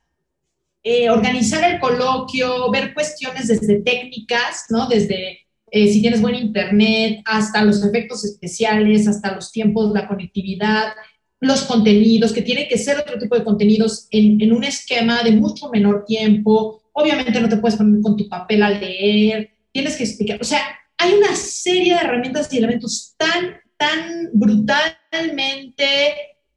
[0.82, 4.88] eh, organizar el coloquio, ver cuestiones desde técnicas, ¿no?
[4.88, 10.92] Desde eh, si tienes buen internet, hasta los efectos especiales, hasta los tiempos, la conectividad,
[11.38, 15.32] los contenidos, que tiene que ser otro tipo de contenidos en, en un esquema de
[15.32, 20.04] mucho menor tiempo, Obviamente no te puedes poner con tu papel a leer, tienes que
[20.04, 20.38] explicar.
[20.40, 20.62] O sea,
[20.96, 25.84] hay una serie de herramientas y elementos tan, tan brutalmente,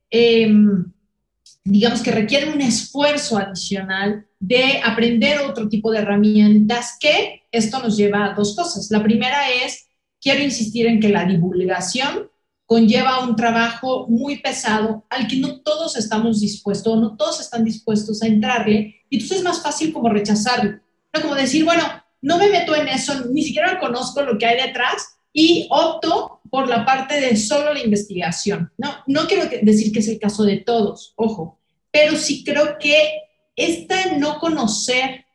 [0.10, 0.86] em,
[1.66, 7.98] digamos que requieren un esfuerzo adicional de aprender otro tipo de herramientas que esto nos
[7.98, 8.90] lleva a dos cosas.
[8.92, 9.90] La primera es,
[10.22, 12.29] quiero insistir en que la divulgación
[12.70, 18.22] conlleva un trabajo muy pesado al que no todos estamos dispuestos, no todos están dispuestos
[18.22, 20.80] a entrarle, y entonces es más fácil como rechazarlo,
[21.12, 21.22] ¿no?
[21.24, 21.82] Como decir, bueno,
[22.22, 26.70] no me meto en eso, ni siquiera conozco lo que hay detrás y opto por
[26.70, 28.98] la parte de solo la investigación, ¿no?
[29.08, 33.02] No quiero decir que es el caso de todos, ojo, pero sí creo que
[33.56, 35.26] esta no conocer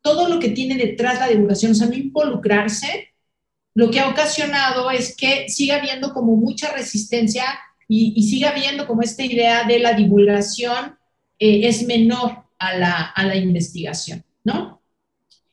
[0.00, 3.08] todo lo que tiene detrás la divulgación, o sea, no involucrarse,
[3.78, 7.44] lo que ha ocasionado es que siga habiendo como mucha resistencia
[7.86, 10.98] y, siga habiendo como esta idea de la divulgación
[11.38, 14.82] eh, es menor a la, a la investigación, ¿no?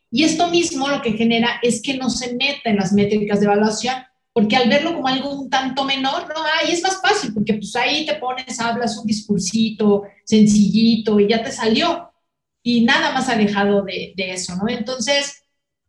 [0.09, 3.45] Y esto mismo lo que genera es que no se meta en las métricas de
[3.45, 3.93] evaluación,
[4.33, 7.75] porque al verlo como algo un tanto menor, no, ahí es más fácil, porque pues
[7.75, 12.11] ahí te pones, hablas un discursito sencillito y ya te salió,
[12.63, 14.67] y nada más alejado de, de eso, ¿no?
[14.67, 15.44] Entonces,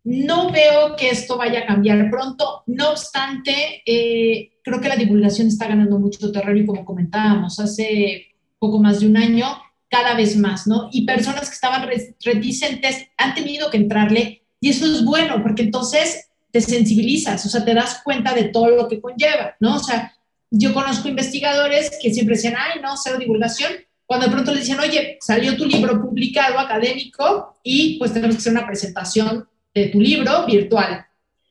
[0.06, 5.48] no veo que esto vaya a cambiar pronto, no obstante, eh, creo que la divulgación
[5.48, 9.46] está ganando mucho terreno y como comentábamos hace poco más de un año,
[9.88, 10.88] cada vez más, ¿no?
[10.92, 11.88] Y personas que estaban
[12.24, 17.64] reticentes han tenido que entrarle y eso es bueno porque entonces te sensibilizas, o sea,
[17.64, 19.74] te das cuenta de todo lo que conlleva, ¿no?
[19.74, 20.14] O sea,
[20.52, 23.72] yo conozco investigadores que siempre decían, ay, no, cero divulgación,
[24.06, 28.40] cuando de pronto le dicen, oye, salió tu libro publicado académico y pues tenemos que
[28.40, 29.48] hacer una presentación
[29.80, 31.06] de tu libro virtual.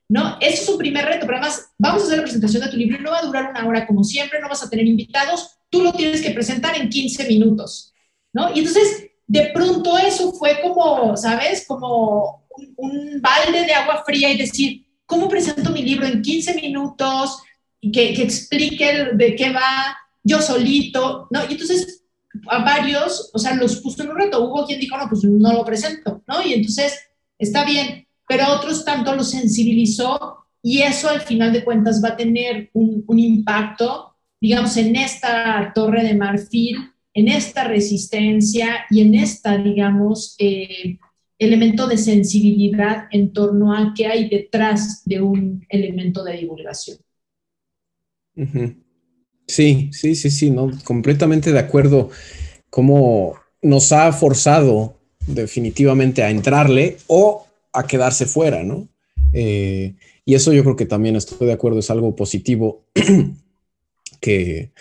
[0.09, 0.37] ¿no?
[0.39, 2.97] Eso es un primer reto, pero además vamos a hacer la presentación de tu libro
[2.97, 5.83] y no va a durar una hora como siempre, no vas a tener invitados, tú
[5.83, 7.93] lo tienes que presentar en 15 minutos,
[8.33, 8.53] ¿no?
[8.53, 11.65] Y entonces, de pronto eso fue como, ¿sabes?
[11.67, 17.41] Como un, balde de agua fría y decir, ¿cómo presento mi libro en 15 minutos?
[17.81, 21.41] Que, que explique de qué va, yo solito, ¿no?
[21.47, 22.03] Y entonces
[22.47, 24.43] a varios, o sea, los puso en un reto.
[24.43, 26.41] Hubo quien dijo, no, pues no lo presento, ¿no?
[26.45, 26.99] Y entonces,
[27.37, 32.17] está bien, pero otros tanto lo sensibilizó y eso al final de cuentas va a
[32.17, 36.77] tener un, impacto, digamos, en esta torre de marfil,
[37.13, 40.97] en esta resistencia y en esta, digamos, eh,
[41.37, 46.97] elemento de sensibilidad en torno a qué hay detrás de un elemento de divulgación.
[49.47, 52.09] Sí, sí, sí, sí, no, completamente de acuerdo.
[52.69, 57.44] Cómo nos ha forzado definitivamente a entrarle o
[57.75, 58.87] a quedarse fuera, ¿no?
[59.33, 62.85] Eh, y eso yo creo que también estoy de acuerdo, es algo positivo
[64.21, 64.71] que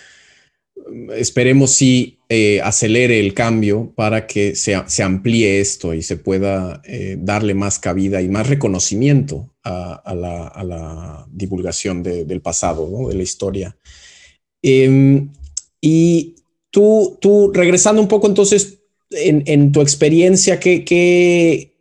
[1.16, 7.16] esperemos si eh, acelere el cambio para que se, amplíe esto y se pueda eh,
[7.18, 13.76] darle más cabida y más reconocimiento a, la, divulgación del pasado, de la historia.
[14.62, 15.30] Em,
[15.80, 16.36] y
[16.70, 18.78] tú, tú, regresando un poco entonces
[19.10, 21.73] en, tu experiencia, ¿qué, qué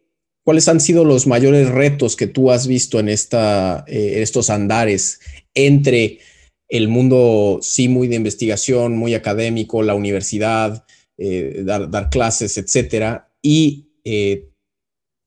[0.43, 5.21] ¿Cuáles han sido los mayores retos que tú has visto en esta, eh, estos andares
[5.53, 6.19] entre
[6.67, 10.85] el mundo, sí, muy de investigación, muy académico, la universidad,
[11.17, 14.49] eh, dar, clases, etcétera, y eh,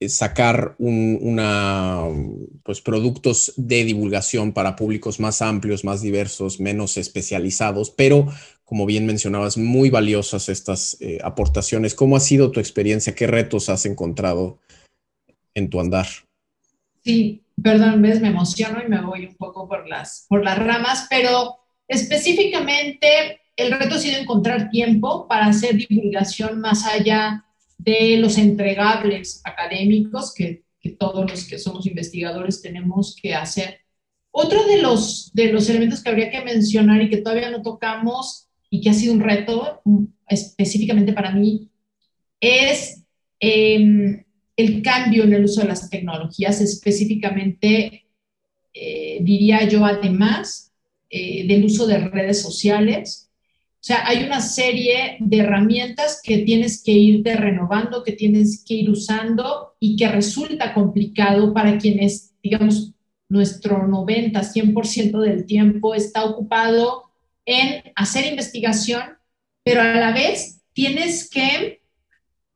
[0.07, 2.03] sacar una,
[2.63, 8.29] pues, productos de divulgación para públicos más amplios, más diversos, menos especializados, pero
[8.65, 11.95] como bien mencionabas, muy valiosas estas aportaciones.
[11.95, 13.15] ¿Cómo ha sido tu experiencia?
[13.15, 14.59] ¿Qué retos has encontrado
[15.57, 16.07] en tu andar.
[17.03, 21.07] Sí, perdón, ves, me emociono y me voy un poco por las, por las ramas,
[21.09, 21.57] pero
[21.89, 27.45] específicamente el reto ha sido encontrar tiempo para hacer divulgación más allá
[27.79, 30.65] de los entregables académicos que,
[31.01, 33.81] todos los que somos investigadores tenemos que hacer.
[34.31, 38.47] Otro de los, de los elementos que habría que mencionar y que todavía no tocamos
[38.71, 41.69] y que ha sido un reto mm, específicamente para mí
[42.41, 43.03] es
[43.41, 44.26] eh,
[44.57, 48.07] el cambio en el uso de las tecnologías, específicamente,
[48.73, 50.73] eh, diría yo, además
[51.11, 53.31] eh, del uso de redes sociales.
[53.75, 58.75] O sea, hay una serie de herramientas que tienes que irte renovando, que tienes que
[58.75, 62.93] ir usando y que resulta complicado para quienes, digamos,
[63.29, 67.05] nuestro 90, 100% del tiempo está ocupado
[67.45, 69.03] en hacer investigación,
[69.65, 71.83] pero a la vez tienes que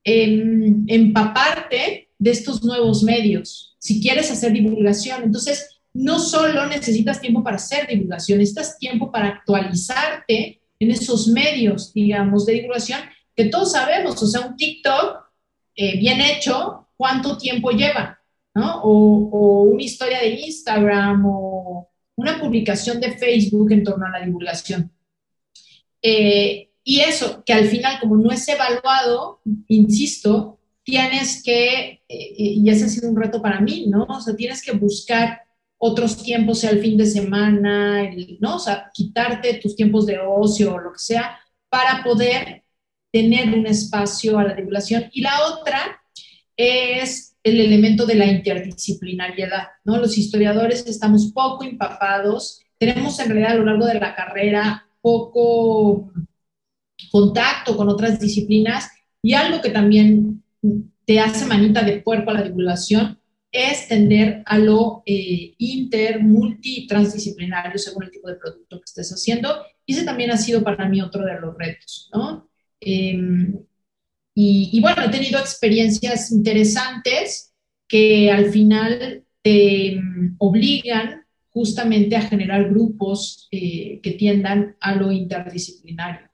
[0.05, 5.25] empaparte de estos nuevos medios, si quieres hacer divulgación.
[5.25, 11.93] Entonces, no solo necesitas tiempo para hacer divulgación, necesitas tiempo para actualizarte en esos medios,
[11.93, 13.01] digamos, de divulgación,
[13.35, 15.19] que todos sabemos, o sea, un TikTok
[15.77, 18.19] eh, bien hecho, ¿cuánto tiempo lleva?
[18.55, 18.83] ¿no?
[18.83, 24.91] O, una historia de Instagram o una publicación de Facebook en torno a la divulgación.
[26.03, 32.69] Eh, y eso, que al final, como no es evaluado, insisto, tienes que, eh, y
[32.69, 34.05] ese ha sido un reto para mí, ¿no?
[34.05, 35.43] O sea, tienes que buscar
[35.79, 38.57] otros tiempos, sea el fin de semana, ¿no?
[38.57, 41.39] O sea, quitarte tus tiempos de ocio o lo que sea,
[41.69, 42.65] para poder
[43.13, 45.09] tener un espacio a la divulgación.
[45.13, 46.03] Y la otra
[46.57, 49.97] es el elemento de la interdisciplinariedad, ¿no?
[49.99, 56.13] Los historiadores estamos poco empapados, tenemos en realidad a lo largo de la carrera poco
[57.11, 58.89] contacto con otras disciplinas
[59.23, 60.43] y algo que también
[61.05, 63.19] te hace manita de puerco a la divulgación
[63.53, 69.11] es tender a lo eh, inter, multi, transdisciplinario según el tipo de producto que estés
[69.11, 69.65] haciendo.
[69.85, 72.49] Y ese también ha sido para mí otro de los retos, ¿no?
[72.81, 73.59] Em,
[74.33, 77.53] y, bueno, he tenido experiencias interesantes
[77.89, 85.11] que al final te em, obligan justamente a generar grupos eh, que tiendan a lo
[85.11, 86.31] interdisciplinario.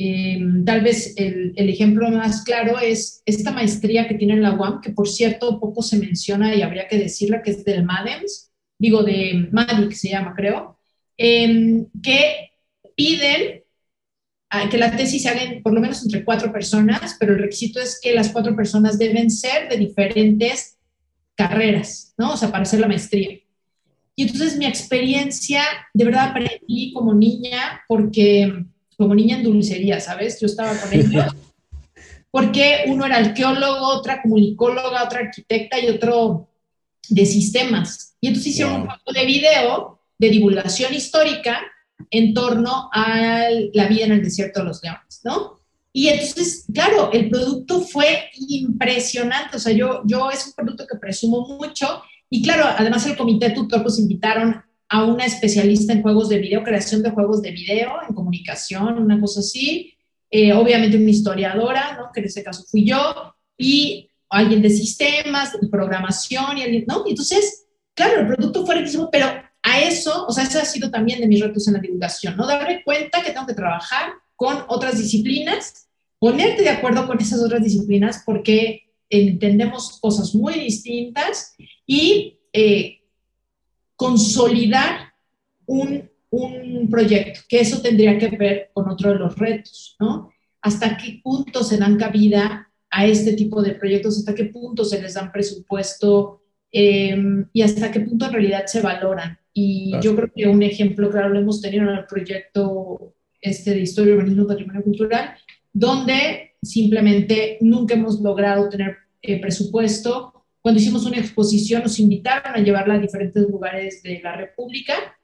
[0.00, 4.90] Em, tal vez el, ejemplo más claro es esta maestría que tiene la UAM, que
[4.90, 9.48] por cierto poco se menciona y habría que decirla, que es del MADEMS, digo de
[9.50, 10.78] MADIC se llama, creo,
[11.16, 12.52] em, que
[12.94, 13.64] piden
[14.70, 18.00] que la tesis se haga por lo menos entre cuatro personas, pero el requisito es
[18.00, 20.78] que las cuatro personas deben ser de diferentes
[21.34, 22.32] carreras, ¿no?
[22.32, 23.40] O sea, para hacer la maestría.
[24.14, 28.64] Y entonces mi experiencia, de verdad aprendí como niña porque
[28.98, 30.40] como niña en dulcería, ¿sabes?
[30.40, 31.24] Yo estaba con ellos
[32.30, 36.48] porque uno era arqueólogo, otra comunicóloga, otra arquitecta y otro
[37.08, 38.16] de sistemas.
[38.20, 41.62] Y entonces hicieron un juego de video de divulgación histórica
[42.10, 45.58] en torno a la vida en el desierto de los leones, ¿no?
[45.92, 50.98] Y entonces, claro, el producto fue impresionante, o sea, yo, yo es un producto que
[50.98, 56.28] presumo mucho y claro, además el comité tutor pues invitaron a una especialista en juegos
[56.28, 59.94] de video, creación de juegos de video, en comunicación, una cosa así,
[60.30, 62.10] eh, obviamente una historiadora, ¿no?
[62.12, 67.04] que en ese caso fui yo, y alguien de sistemas, de programación, y alguien, ¿no?
[67.06, 69.26] Entonces, claro, el producto fue riquísimo, pero
[69.62, 72.46] a eso, o sea, ese ha sido también de mis retos en la divulgación, ¿no?
[72.46, 77.62] Darme cuenta que tengo que trabajar con otras disciplinas, ponerte de acuerdo con esas otras
[77.62, 81.54] disciplinas porque entendemos cosas muy distintas
[81.86, 82.97] y eh,
[83.98, 85.12] consolidar
[85.66, 90.30] un, un, proyecto, que eso tendría que ver con otro de los retos, ¿no?
[90.62, 94.16] ¿Hasta qué punto se dan cabida a este tipo de proyectos?
[94.18, 96.42] ¿Hasta qué punto se les dan presupuesto?
[96.70, 99.36] Em, y hasta qué punto en realidad se valoran.
[99.52, 103.80] Y yo creo que un ejemplo claro lo hemos tenido en el proyecto este de
[103.80, 105.34] Historia, Urbanismo, Patrimonio Cultural,
[105.72, 110.37] donde simplemente nunca hemos logrado tener eh, presupuesto.
[110.68, 115.18] Cuando hicimos una exposición nos invitaron a llevarla a diferentes lugares de la República,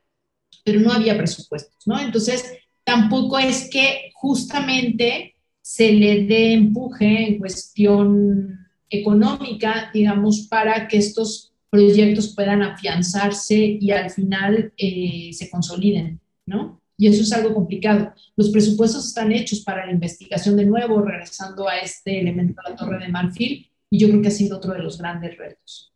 [0.64, 2.00] pero no había presupuestos, ¿no?
[2.00, 10.96] Entonces, tampoco es que justamente se le dé empuje en cuestión económica, digamos, para que
[10.96, 16.80] estos proyectos puedan afianzarse y al final eh, se consoliden, ¿no?
[16.96, 18.14] Y eso es algo complicado.
[18.34, 22.76] Los presupuestos están hechos para la investigación de nuevo, regresando a este elemento de la
[22.76, 25.92] Torre de Marfil, y yo creo que ha sido otro de los grandes retos.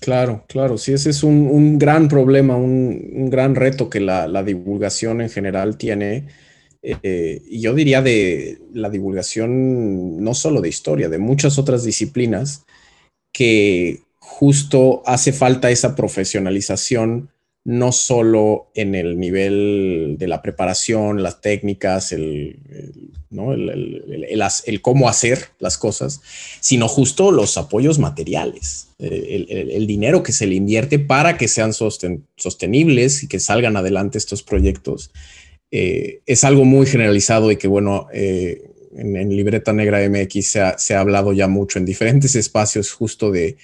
[0.00, 5.28] Claro, claro, sí, ese es un, gran problema, un, gran reto que la, divulgación en
[5.28, 6.28] general tiene.
[6.82, 12.64] Eh, y yo diría de la divulgación no solo de historia, de muchas otras disciplinas,
[13.32, 17.30] que justo hace falta esa profesionalización
[17.64, 22.58] no solo en el nivel de la preparación, las técnicas, el,
[23.30, 26.20] el, cómo hacer las cosas,
[26.60, 31.72] sino justo los apoyos materiales, eh, el, dinero que se le invierte para que sean
[31.72, 35.10] sostenibles y que salgan adelante estos proyectos.
[35.70, 38.62] Eh, es algo muy generalizado y que, bueno, eh,
[38.94, 43.32] en, Libreta Negra MX se ha, se ha, hablado ya mucho en diferentes espacios justo
[43.32, 43.56] de,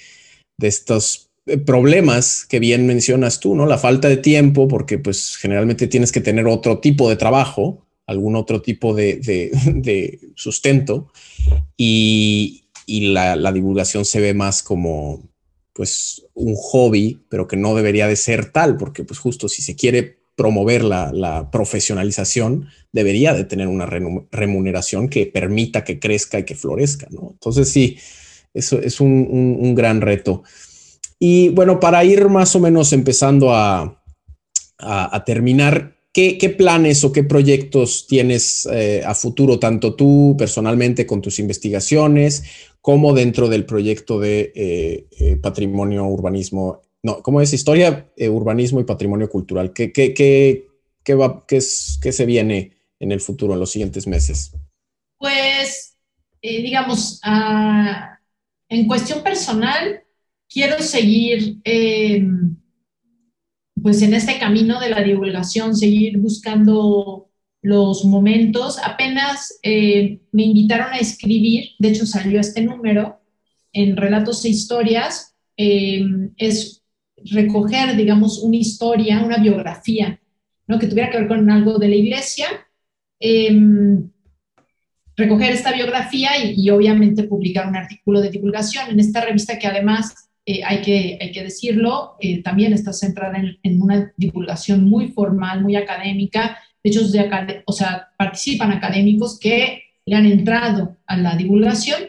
[0.59, 3.67] de estos problemas que bien mencionas tú, ¿no?
[3.67, 8.37] La falta de tiempo, porque pues generalmente tienes que tener otro tipo de trabajo, algún
[8.37, 9.51] otro tipo de,
[10.35, 11.13] sustento
[11.77, 15.23] y, la, divulgación se ve más como
[15.73, 19.77] pues un hobby, pero que no debería de ser tal, porque pues justo si se
[19.77, 26.57] quiere promover la, profesionalización, debería de tener una remuneración que permita que crezca y que
[26.57, 27.31] florezca, ¿no?
[27.33, 27.97] Entonces sí,
[28.53, 30.43] eso es un gran reto.
[31.23, 33.97] Y bueno, para ir más o menos empezando a,
[35.27, 41.39] terminar, ¿qué, planes o qué proyectos tienes eh, a futuro, tanto tú personalmente con tus
[41.39, 42.45] investigaciones,
[42.81, 47.53] como dentro del proyecto de eh, eh, patrimonio, urbanismo, no, ¿cómo es?
[47.53, 49.75] Historia, urbanismo y patrimonio cultural.
[49.75, 54.07] ¿Qué, qué, qué, va, qué, es, qué se viene en el futuro, en los siguientes
[54.07, 54.53] meses?
[55.19, 55.99] Pues,
[56.43, 58.19] digamos, ah,
[58.71, 60.03] en cuestión personal,
[60.51, 62.27] quiero seguir eh,
[63.81, 67.31] pues en este camino de la divulgación, seguir buscando
[67.63, 68.79] los momentos.
[68.85, 73.21] Apenas eh, me invitaron a escribir, de hecho salió este número
[73.73, 76.05] en Relatos e Historias, eh,
[76.37, 76.83] es
[77.25, 80.21] recoger, digamos, una historia, una biografía,
[80.67, 80.79] ¿no?
[80.79, 82.49] que tuviera que ver con algo de la iglesia
[85.17, 90.30] recoger esta biografía y, obviamente publicar un artículo de divulgación en esta revista que además
[90.47, 95.63] eh, hay, que, hay que decirlo, eh, también está centrada en, una divulgación muy formal,
[95.63, 96.59] muy académica.
[96.83, 102.01] De hecho, de, o sea, participan académicos que le han entrado a la divulgación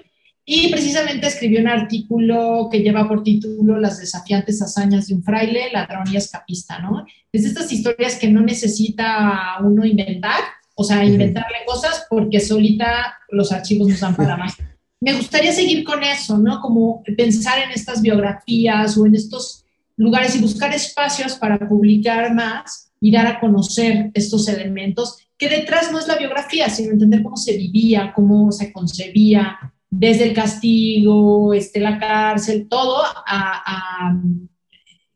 [0.45, 5.71] y precisamente escribió un artículo que lleva por título Las desafiantes hazañas de un fraile,
[5.71, 7.05] ladrón y escapista, ¿no?
[7.31, 10.41] Es de estas historias que no necesita uno inventar,
[10.73, 14.55] o sea, inventarle cosas porque solita los archivos nos dan para más
[15.01, 16.61] me gustaría seguir con eso, ¿no?
[16.61, 19.65] Como pensar en estas biografías o en estos
[19.97, 25.91] lugares y buscar espacios para publicar más y dar a conocer estos elementos, que detrás
[25.91, 29.57] no es la biografía, sino entender cómo se vivía, cómo se concebía,
[29.89, 34.17] desde el castigo, este, la cárcel, todo, a,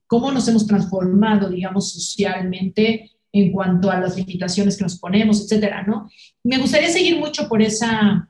[0.07, 5.83] cómo nos hemos transformado, digamos, socialmente en cuanto a las limitaciones que nos ponemos, etcétera,
[5.83, 6.09] ¿no?
[6.43, 8.29] Me gustaría seguir mucho por esa,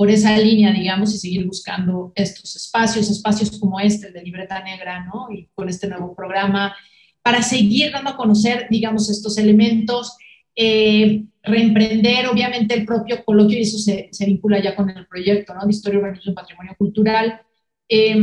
[0.00, 4.64] por esa línea, digamos, y seguir buscando estos espacios, espacios como este, el de Libreta
[4.64, 5.30] Negra, ¿no?
[5.30, 6.74] Y con este nuevo programa,
[7.20, 10.16] para seguir dando a conocer, digamos, estos elementos,
[10.56, 15.52] eh, reemprender, obviamente, el propio coloquio, y eso se, se, vincula ya con el proyecto,
[15.52, 15.66] ¿no?
[15.66, 17.38] De Historia, Urbanismo y Patrimonio Cultural.
[17.86, 18.16] Eh,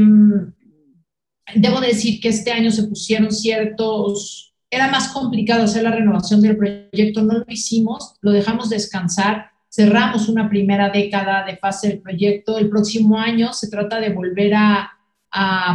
[1.53, 6.57] debo decir que este año se pusieron ciertos, era más complicado hacer la renovación del
[6.57, 12.57] proyecto, no lo hicimos, lo dejamos descansar, cerramos una primera década de fase del proyecto,
[12.57, 14.93] el próximo año se trata de volver a,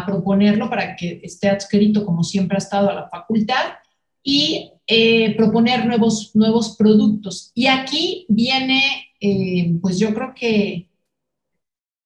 [0.05, 3.75] proponerlo para que esté adscrito como siempre ha estado a la facultad
[4.21, 7.53] y eh, proponer nuevos, nuevos productos.
[7.55, 8.83] Y aquí viene,
[9.21, 10.89] eh, pues yo creo que,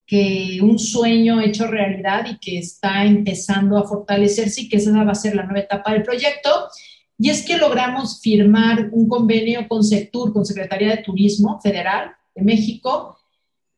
[0.07, 5.13] que un sueño hecho realidad y que está empezando a fortalecerse y que esa va
[5.13, 6.51] a ser la nueva etapa del proyecto.
[7.19, 12.43] Y es que logramos firmar un convenio con Sectur, con Secretaría de Turismo Federal de
[12.43, 13.17] México,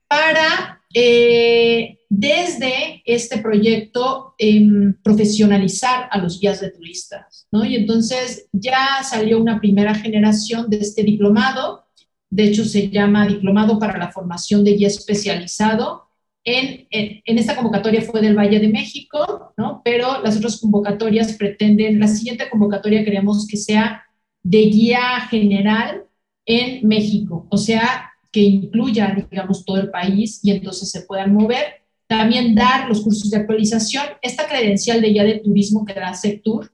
[0.09, 7.47] para eh, desde este proyecto em, profesionalizar a los guías de turistas.
[7.53, 7.64] ¿no?
[7.64, 11.84] Y entonces ya salió una primera generación de este diplomado,
[12.30, 16.07] de hecho se llama Diplomado para la Formación de Guía Especializado.
[16.45, 16.86] En,
[17.24, 19.82] esta convocatoria fue del Valle de México, ¿no?
[19.84, 24.05] pero las otras convocatorias pretenden, la siguiente convocatoria queremos que sea
[24.43, 26.05] de guía general
[26.47, 31.82] en México, o sea, que incluya, digamos, todo el país y entonces se puedan mover.
[32.07, 34.05] También dar los cursos de actualización.
[34.22, 36.72] Esta credencial de guía de turismo que da Sectur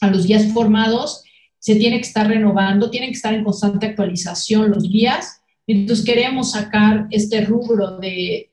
[0.00, 1.22] a los guías formados
[1.58, 5.37] se tiene que estar renovando, tienen que estar en constante actualización los guías.
[5.68, 8.48] Entonces queremos sacar este rubro de,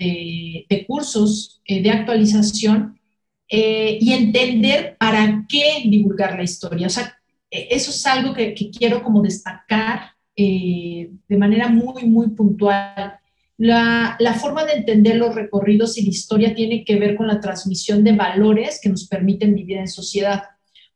[0.70, 3.00] de, cursos eh, de actualización
[3.48, 6.88] eh, y entender para qué divulgar la historia.
[6.88, 7.18] O sea,
[7.50, 13.18] e, eso es algo que, quiero como destacar eh, de manera muy, muy puntual.
[13.58, 17.40] La, la, forma de entender los recorridos y la historia tiene que ver con la
[17.40, 20.44] transmisión de valores que nos permiten vivir en sociedad.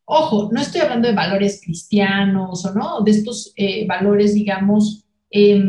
[0.04, 5.64] Ojo, no estoy hablando de valores cristianos o no, de estos eh, valores, digamos, eh,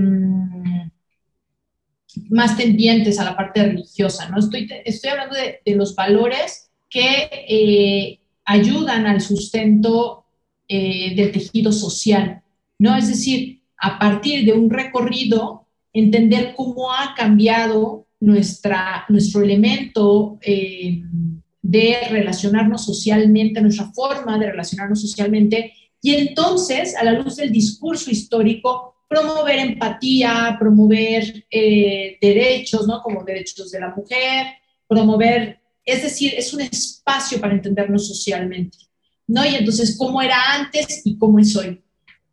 [2.31, 4.39] más tendientes a la parte religiosa, ¿no?
[4.39, 10.25] Estoy, estoy hablando de, los valores que eh, ayudan al sustento
[10.69, 12.43] eh, del tejido social,
[12.79, 12.97] ¿no?
[12.97, 21.03] Es decir, a partir de un recorrido, entender cómo ha cambiado nuestra, nuestro elemento eh,
[21.63, 28.11] de relacionarnos socialmente, nuestra forma de relacionarnos socialmente, y entonces, a la luz del discurso
[28.11, 33.03] histórico, promover empatía, promover eh, derechos, ¿no?
[33.03, 34.47] Como derechos de la mujer,
[34.87, 38.79] promover, es decir, es un espacio para entendernos socialmente,
[39.27, 39.45] ¿no?
[39.45, 41.83] Y entonces, cómo era antes y cómo es hoy.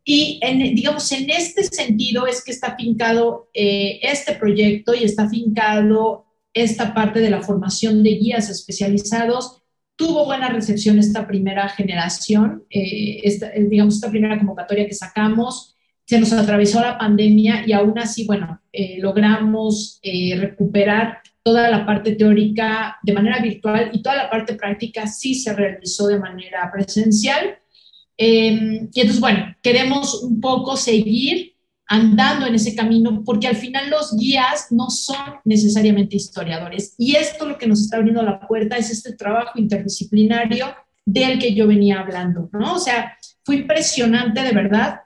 [0.04, 0.40] Y
[0.72, 6.94] digamos, en este sentido es que está fincado eh, este proyecto y está fincado esta
[6.94, 9.62] parte de la formación de guías especializados.
[9.96, 15.74] Tuvo buena recepción esta primera generación, eh, esta, digamos, esta primera convocatoria que sacamos.
[16.08, 18.62] Se nos atravesó la pandemia y aún así, bueno,
[18.98, 25.34] logramos recuperar toda la parte teórica de manera virtual y toda la parte práctica sí
[25.34, 27.58] se realizó de manera presencial.
[28.18, 31.54] Em, y entonces, bueno, queremos un poco seguir
[31.86, 36.94] andando en ese camino porque al final los guías no son necesariamente historiadores.
[36.98, 40.66] Y esto lo que nos está abriendo la puerta es este trabajo interdisciplinario
[41.06, 42.74] del que yo venía hablando, ¿no?
[42.74, 45.00] O sea, fue impresionante de verdad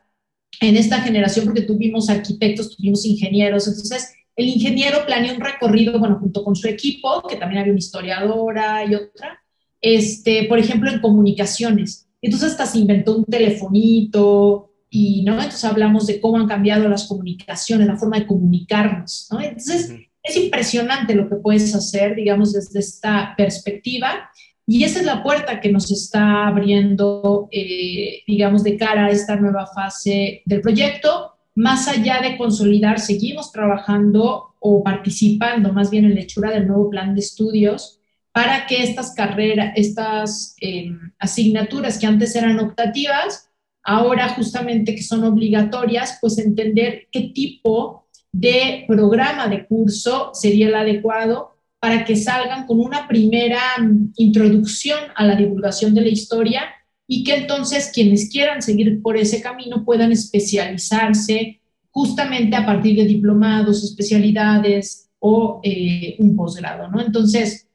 [0.63, 6.19] en esta generación porque tuvimos arquitectos, tuvimos ingenieros, entonces el ingeniero planeó un recorrido, bueno,
[6.19, 9.43] junto con su equipo, que también había una historiadora y otra,
[9.81, 12.09] este, por ejemplo, en comunicaciones.
[12.23, 15.35] Entonces hasta se inventó un telefonito y, ¿no?
[15.35, 19.41] Entonces hablamos de cómo han cambiado las comunicaciones, la forma de comunicarnos, ¿no?
[19.41, 19.93] Entonces
[20.23, 24.31] es impresionante lo que puedes hacer, digamos, desde esta perspectiva.
[24.67, 29.37] Y esa es la puerta que nos está abriendo, eh, digamos, de cara a esta
[29.37, 31.33] nueva fase del proyecto.
[31.55, 36.89] Más allá de consolidar, seguimos trabajando o participando más bien en la hechura del nuevo
[36.89, 37.99] plan de estudios
[38.33, 43.51] para que estas carreras, estas em, asignaturas que antes eran optativas,
[43.83, 50.75] ahora justamente que son obligatorias, pues entender qué tipo de programa de curso sería el
[50.75, 51.51] adecuado
[51.83, 56.62] para que salgan con una primera mm, introducción a la divulgación de la historia
[57.09, 61.61] y que entonces quienes quieran seguir por ese camino puedan especializarse
[61.91, 67.01] justamente a partir de diplomados, especialidades o eh, un posgrado, ¿no?
[67.01, 67.66] Entonces,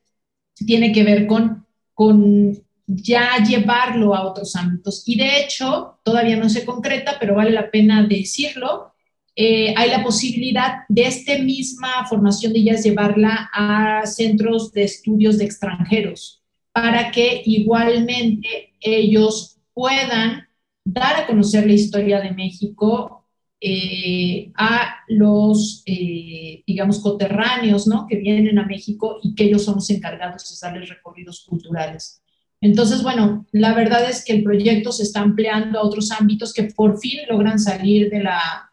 [0.53, 5.03] tiene que ver con, con ya llevarlo a otros ámbitos.
[5.05, 8.93] Y de hecho, todavía no se concreta, pero vale la pena decirlo,
[9.39, 15.37] eh, hay la posibilidad de esta misma formación de ellas llevarla a centros de estudios
[15.37, 20.47] de extranjeros para que igualmente ellos puedan
[20.83, 23.27] dar a conocer la historia de México
[23.61, 28.07] eh, a los, eh, digamos, coterráneos, ¿no?
[28.07, 32.23] Que vienen a México y que ellos son los encargados de darles recorridos culturales.
[32.59, 36.63] Entonces, bueno, la verdad es que el proyecto se está ampliando a otros ámbitos que
[36.63, 38.67] por fin logran salir de la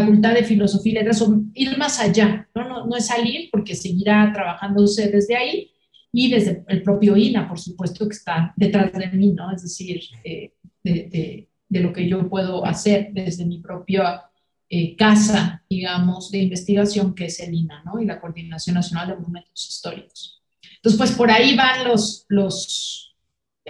[0.00, 2.68] Facultad de Filosofía y Letras, o ir más allá, ¿no?
[2.68, 5.70] No, no es salir porque seguirá trabajándose desde ahí
[6.12, 9.52] y desde el propio INA, por supuesto, que está detrás de mí, ¿no?
[9.52, 14.22] Es decir, eh, de de lo que yo puedo hacer desde mi propia
[14.68, 18.00] eh, casa, digamos, de investigación, que es el INA, ¿no?
[18.00, 20.40] Y la Coordinación Nacional de Monumentos Históricos.
[20.76, 23.03] Entonces, pues por ahí van los, los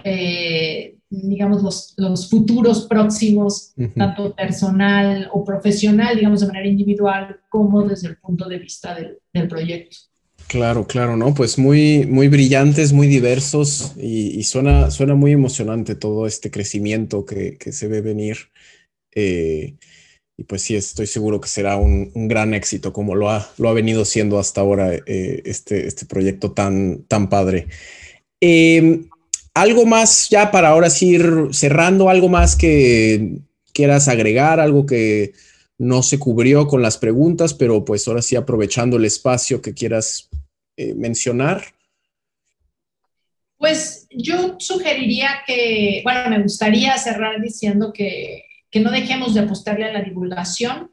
[0.03, 7.83] eh, digamos, los, los, futuros próximos, tanto personal o profesional, digamos, de manera individual, como
[7.83, 9.97] desde el punto de vista del, del proyecto.
[10.47, 11.33] Claro, claro, ¿no?
[11.33, 17.57] Pues muy, muy brillantes, muy diversos y, suena, suena muy emocionante todo este crecimiento que,
[17.71, 18.37] se ve venir.
[19.13, 19.75] Eh,
[20.37, 23.73] y pues sí, estoy seguro que será un, gran éxito como lo ha, lo ha
[23.73, 27.67] venido siendo hasta ahora eh, este, este proyecto tan, tan padre.
[28.39, 29.09] Em,
[29.55, 33.39] algo más ya para ahora sí ir cerrando, algo más que
[33.73, 35.33] quieras agregar, algo que
[35.77, 40.29] no se cubrió con las preguntas, pero pues ahora sí aprovechando el espacio que quieras
[40.75, 41.63] eh, mencionar.
[43.57, 48.43] Pues yo sugeriría que, bueno, me gustaría cerrar diciendo que,
[48.75, 50.91] no dejemos de apostarle a la divulgación,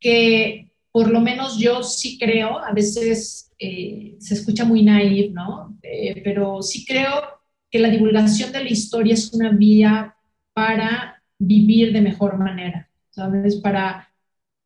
[0.00, 5.78] que por lo menos yo sí creo, a veces eh, se escucha muy naive, ¿no?
[5.82, 7.39] Eh, pero sí creo
[7.70, 10.16] que la divulgación de la historia es una vía
[10.52, 13.56] para vivir de mejor manera, ¿sabes?
[13.56, 14.10] Para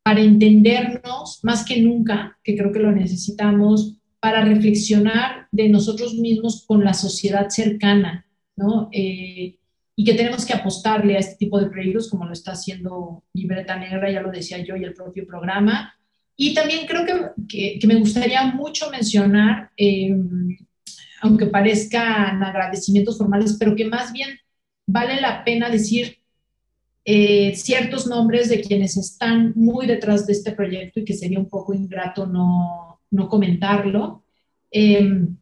[0.05, 6.65] para entendernos más que nunca, que creo que lo necesitamos, para reflexionar de nosotros mismos
[6.67, 8.91] con la sociedad cercana, ¿no?
[8.93, 9.57] Eh,
[9.97, 13.77] y que tenemos que apostarle a este tipo de proyectos como lo está haciendo Libreta
[13.79, 15.95] Negra, ya lo decía yo, y el propio programa.
[16.37, 17.07] Y también creo
[17.49, 20.15] que, que, me gustaría mucho mencionar, eh,
[21.25, 24.29] aunque parezcan agradecimientos formales, pero que más bien
[24.87, 26.19] vale la pena decir
[27.03, 31.49] eh, ciertos nombres de quienes están muy detrás de este proyecto y que sería un
[31.49, 34.23] poco ingrato no, no comentarlo.
[34.71, 35.35] Em,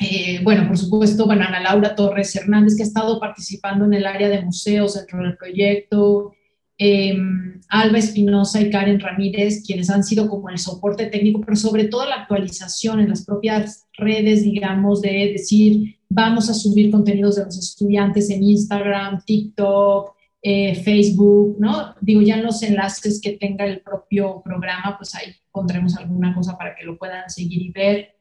[0.00, 4.06] eh, bueno, por supuesto, bueno, Ana Laura Torres Hernández, que ha estado participando en el
[4.06, 6.32] área de museos dentro del proyecto,
[6.76, 11.84] em, Alba Espinosa y Karen Ramírez, quienes han sido como el soporte técnico, pero sobre
[11.84, 17.44] todo la actualización en las propias redes, digamos, de decir, vamos a subir contenidos de
[17.44, 21.94] los estudiantes en Instagram, TikTok, eh, Facebook, ¿no?
[22.00, 26.56] Digo, ya en los enlaces que tenga el propio programa, pues ahí pondremos alguna cosa
[26.58, 28.14] para que lo puedan seguir y ver.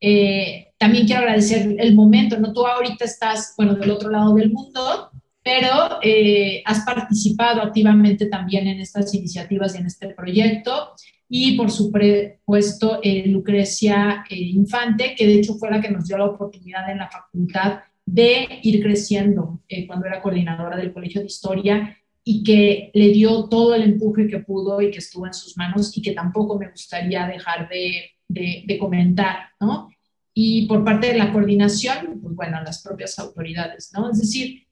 [0.00, 2.52] Eh, también quiero agradecer el momento, ¿no?
[2.52, 5.09] Tú ahorita estás, bueno, del otro lado del mundo,
[5.42, 10.92] pero eh, has participado activamente también en estas iniciativas y en este proyecto.
[11.28, 16.90] Y por supuesto, Lucrecia Infante, que de hecho fue la que nos dio la oportunidad
[16.90, 17.80] en la facultad
[18.12, 23.48] de ir creciendo eh, cuando era coordinadora del Colegio de Historia y que le dio
[23.48, 26.70] todo el empuje que pudo y que estuvo en sus manos y que tampoco me
[26.70, 29.88] gustaría dejar de, de, comentar, ¿no?
[30.34, 34.10] Y por parte de la coordinación, pues bueno, las propias autoridades, ¿no?
[34.10, 34.69] Es decir, eh,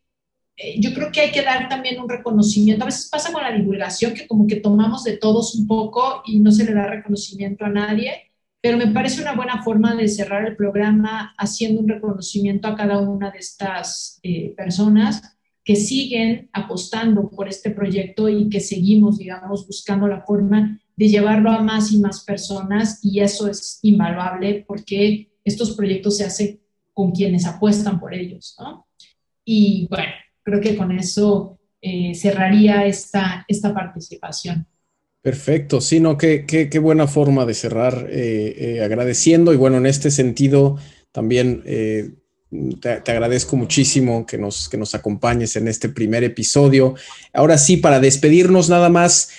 [0.78, 2.84] yo creo que hay que dar también un reconocimiento.
[2.84, 6.40] A veces pasa con la divulgación que como que tomamos de todos un poco y
[6.40, 8.28] no se le da reconocimiento a nadie
[8.60, 12.98] pero me parece una buena forma de cerrar el programa haciendo un reconocimiento a cada
[12.98, 19.66] una de estas eh, personas que siguen apostando por este proyecto y que seguimos, digamos,
[19.66, 25.30] buscando la forma de llevarlo a más y más personas y eso es invaluable porque
[25.44, 26.60] estos proyectos se hacen
[26.92, 28.88] con quienes apuestan por ellos, ¿no?
[29.44, 30.12] Y bueno,
[30.48, 34.66] creo que con eso eh, cerraría esta, esta participación.
[35.20, 39.86] Perfecto, sí, no, qué, qué, buena forma de cerrar eh, eh, agradeciendo y bueno, en
[39.86, 40.78] este sentido
[41.10, 42.12] también eh,
[42.80, 46.94] te, agradezco muchísimo que nos, que nos acompañes en este primer episodio.
[47.32, 49.30] Ahora sí, para despedirnos nada más,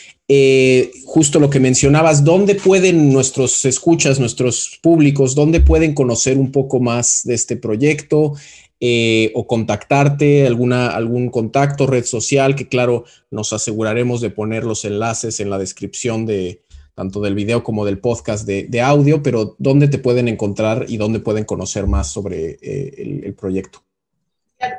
[1.05, 6.79] justo lo que mencionabas, ¿dónde pueden nuestros escuchas, nuestros públicos, dónde pueden conocer un poco
[6.79, 8.33] más de este proyecto?
[8.81, 14.85] Eh, o contactarte, alguna, algún contacto, red social, que claro, nos aseguraremos de poner los
[14.85, 16.63] enlaces en la descripción de
[16.95, 21.21] tanto del video como del podcast de, audio, pero ¿dónde te pueden encontrar y dónde
[21.21, 23.81] pueden conocer más sobre eh, el, proyecto?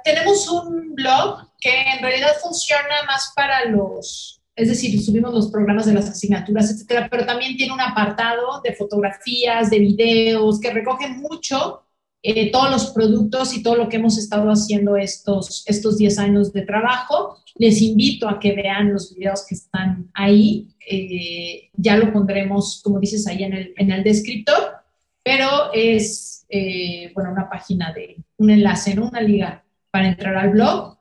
[0.05, 5.87] Tenemos un blog que en realidad funciona más para los es decir, subimos los programas
[5.87, 11.23] de las asignaturas, etcétera, pero también tiene un apartado de fotografías, de videos, que recogen
[11.23, 11.83] mucho
[12.23, 16.53] eh, todos los productos y todo lo que hemos estado haciendo estos, estos 10 años
[16.53, 17.39] de trabajo.
[17.57, 20.69] Les invito a que vean los videos que están ahí.
[20.87, 24.75] Eh, ya lo pondremos, como dices, ahí en el, en el descriptor,
[25.23, 29.09] pero es, eh, bueno, una página de, un enlace, ¿no?
[29.09, 30.99] Una liga para entrar al blog.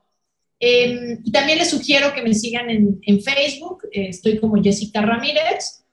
[0.58, 3.82] Em, y también les sugiero que me sigan en, en Facebook.
[3.92, 5.84] estoy como Jessica Ramírez.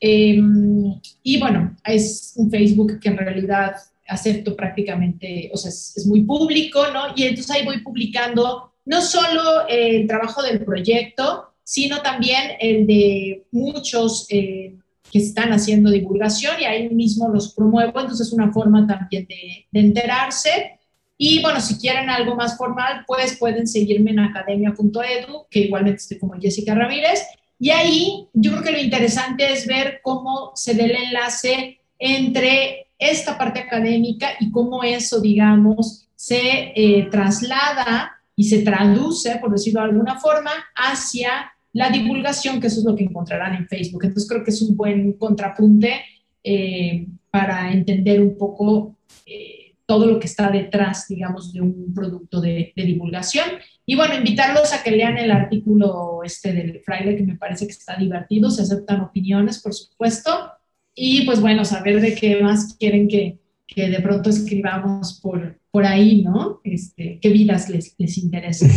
[0.00, 3.74] Em, y bueno, es un Facebook que en realidad
[4.10, 7.14] acepto prácticamente, o sea, es, muy público, ¿no?
[7.14, 13.46] Y entonces ahí voy publicando no solo el trabajo del proyecto, sino también el de
[13.52, 14.74] muchos eh,
[15.12, 19.66] que están haciendo divulgación y ahí mismo los promuevo, entonces es una forma también de,
[19.70, 20.78] de enterarse.
[21.16, 26.18] Y bueno, si quieren algo más formal, pues pueden seguirme en academia.edu, que igualmente estoy
[26.18, 27.22] como Jessica Ramírez.
[27.58, 32.89] Y ahí yo creo que lo interesante es ver cómo se da el enlace entre
[33.00, 39.80] esta parte académica y cómo eso, digamos, se eh, traslada y se traduce, por decirlo
[39.80, 44.04] de alguna forma, hacia la divulgación, que eso es lo que encontrarán en Facebook.
[44.04, 46.02] Entonces creo que es un buen contrapunte
[46.44, 52.40] eh, para entender un poco eh, todo lo que está detrás, digamos, de un producto
[52.40, 53.46] de, divulgación.
[53.86, 57.72] Y bueno, invitarlos a que lean el artículo este del fraile, que me parece que
[57.72, 60.30] está divertido, se aceptan opiniones, por supuesto,
[61.02, 65.86] y pues bueno, saber de qué más quieren que, que de pronto escribamos por, por
[65.86, 66.60] ahí, ¿no?
[66.62, 68.70] Este, qué vidas les, les interesan.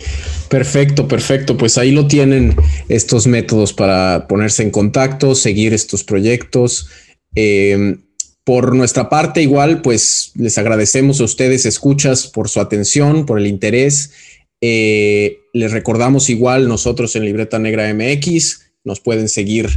[0.48, 1.56] Perfecto, perfecto.
[1.56, 2.54] Pues ahí lo tienen
[2.88, 6.88] estos métodos para ponerse en contacto, seguir estos proyectos.
[7.34, 8.04] Em,
[8.44, 13.48] por nuestra parte, igual, pues les agradecemos a ustedes, escuchas, por su atención, por el
[13.48, 14.12] interés.
[14.60, 19.68] Eh, les recordamos igual nosotros en Libreta Negra MX nos pueden seguir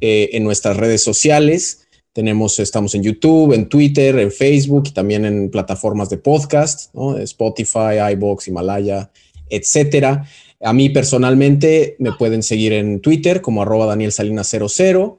[0.00, 1.88] eh, en nuestras redes sociales.
[2.12, 8.12] Tenemos, estamos en YouTube, en Twitter, en Facebook y también en plataformas de podcast, Spotify,
[8.12, 9.10] iBox, Himalaya,
[9.48, 10.24] etcétera.
[10.60, 15.18] A mí personalmente me pueden seguir en Twitter como arroba Daniel Salinas 00.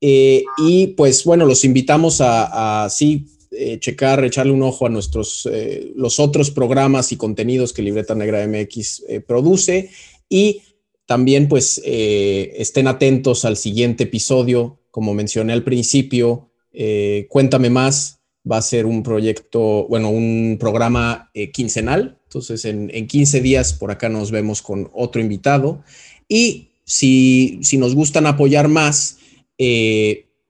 [0.00, 5.48] Eh, y pues bueno, los invitamos a, sí eh, checar, echarle un ojo a nuestros,
[5.94, 9.90] los otros programas y contenidos que Libreta Negra MX produce
[10.28, 10.62] y
[11.10, 18.20] también pues eh, estén atentos al siguiente episodio, como mencioné al principio, eh, Cuéntame más,
[18.48, 23.72] va a ser un proyecto, bueno, un programa eh, quincenal, entonces en, en, 15 días
[23.72, 25.82] por acá nos vemos con otro invitado.
[26.28, 29.18] Y si, si nos gustan apoyar más,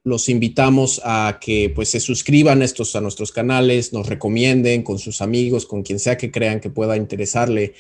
[0.04, 5.22] los invitamos a que pues se suscriban estos a nuestros canales, nos recomienden con sus
[5.22, 7.72] amigos, con quien sea que crean que pueda interesarle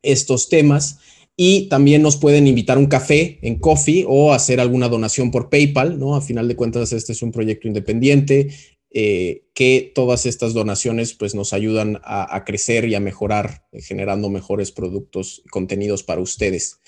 [0.00, 0.98] estos temas
[1.36, 5.98] y también nos pueden invitar un café en Coffee o hacer alguna donación por PayPal,
[5.98, 6.14] ¿no?
[6.14, 8.50] A final de cuentas, este es un proyecto independiente
[8.96, 14.30] eh, que todas estas donaciones pues nos ayudan a, crecer y a mejorar, eh, generando
[14.30, 16.78] mejores productos y contenidos para ustedes.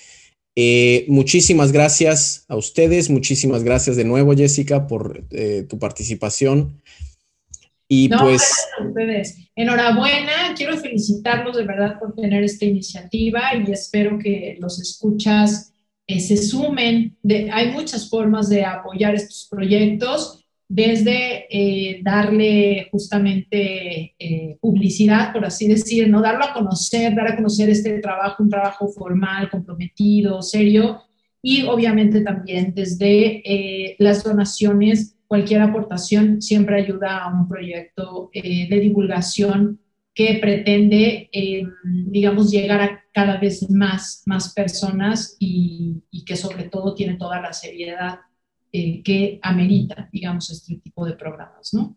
[0.55, 5.27] Eh, muchísimas gracias a ustedes, muchísimas gracias de nuevo, Jessica, por
[5.67, 6.81] tu participación.
[7.87, 8.67] Y pues...
[8.85, 9.49] ustedes.
[9.55, 15.73] Enhorabuena, quiero felicitarlos de verdad por tener esta iniciativa y espero que los escuchas
[16.05, 17.17] eh, se sumen.
[17.23, 25.45] De, hay muchas formas de apoyar estos proyectos, desde eh, darle justamente eh, publicidad, por
[25.45, 26.21] así decir, ¿no?
[26.21, 31.01] darlo a conocer, dar a conocer este trabajo, un trabajo formal, comprometido, serio,
[31.41, 38.79] y obviamente también desde las donaciones cualquier aportación siempre ayuda a un proyecto eh, de
[38.79, 39.79] divulgación
[40.13, 46.93] que pretende, eh, digamos, llegar a cada vez más, más personas y, que sobre todo
[46.93, 48.19] tiene toda la seriedad
[48.73, 51.95] eh, que amerita, digamos, este tipo de programas, ¿no?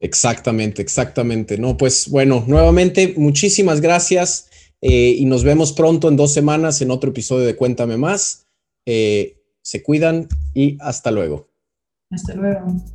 [0.00, 1.56] Exactamente, exactamente.
[1.56, 4.50] No, pues bueno, nuevamente, muchísimas gracias
[4.82, 8.46] y nos vemos pronto en dos semanas en otro episodio de Cuéntame Más.
[8.84, 11.53] se cuidan y hasta luego.
[12.14, 12.93] Hasta luego.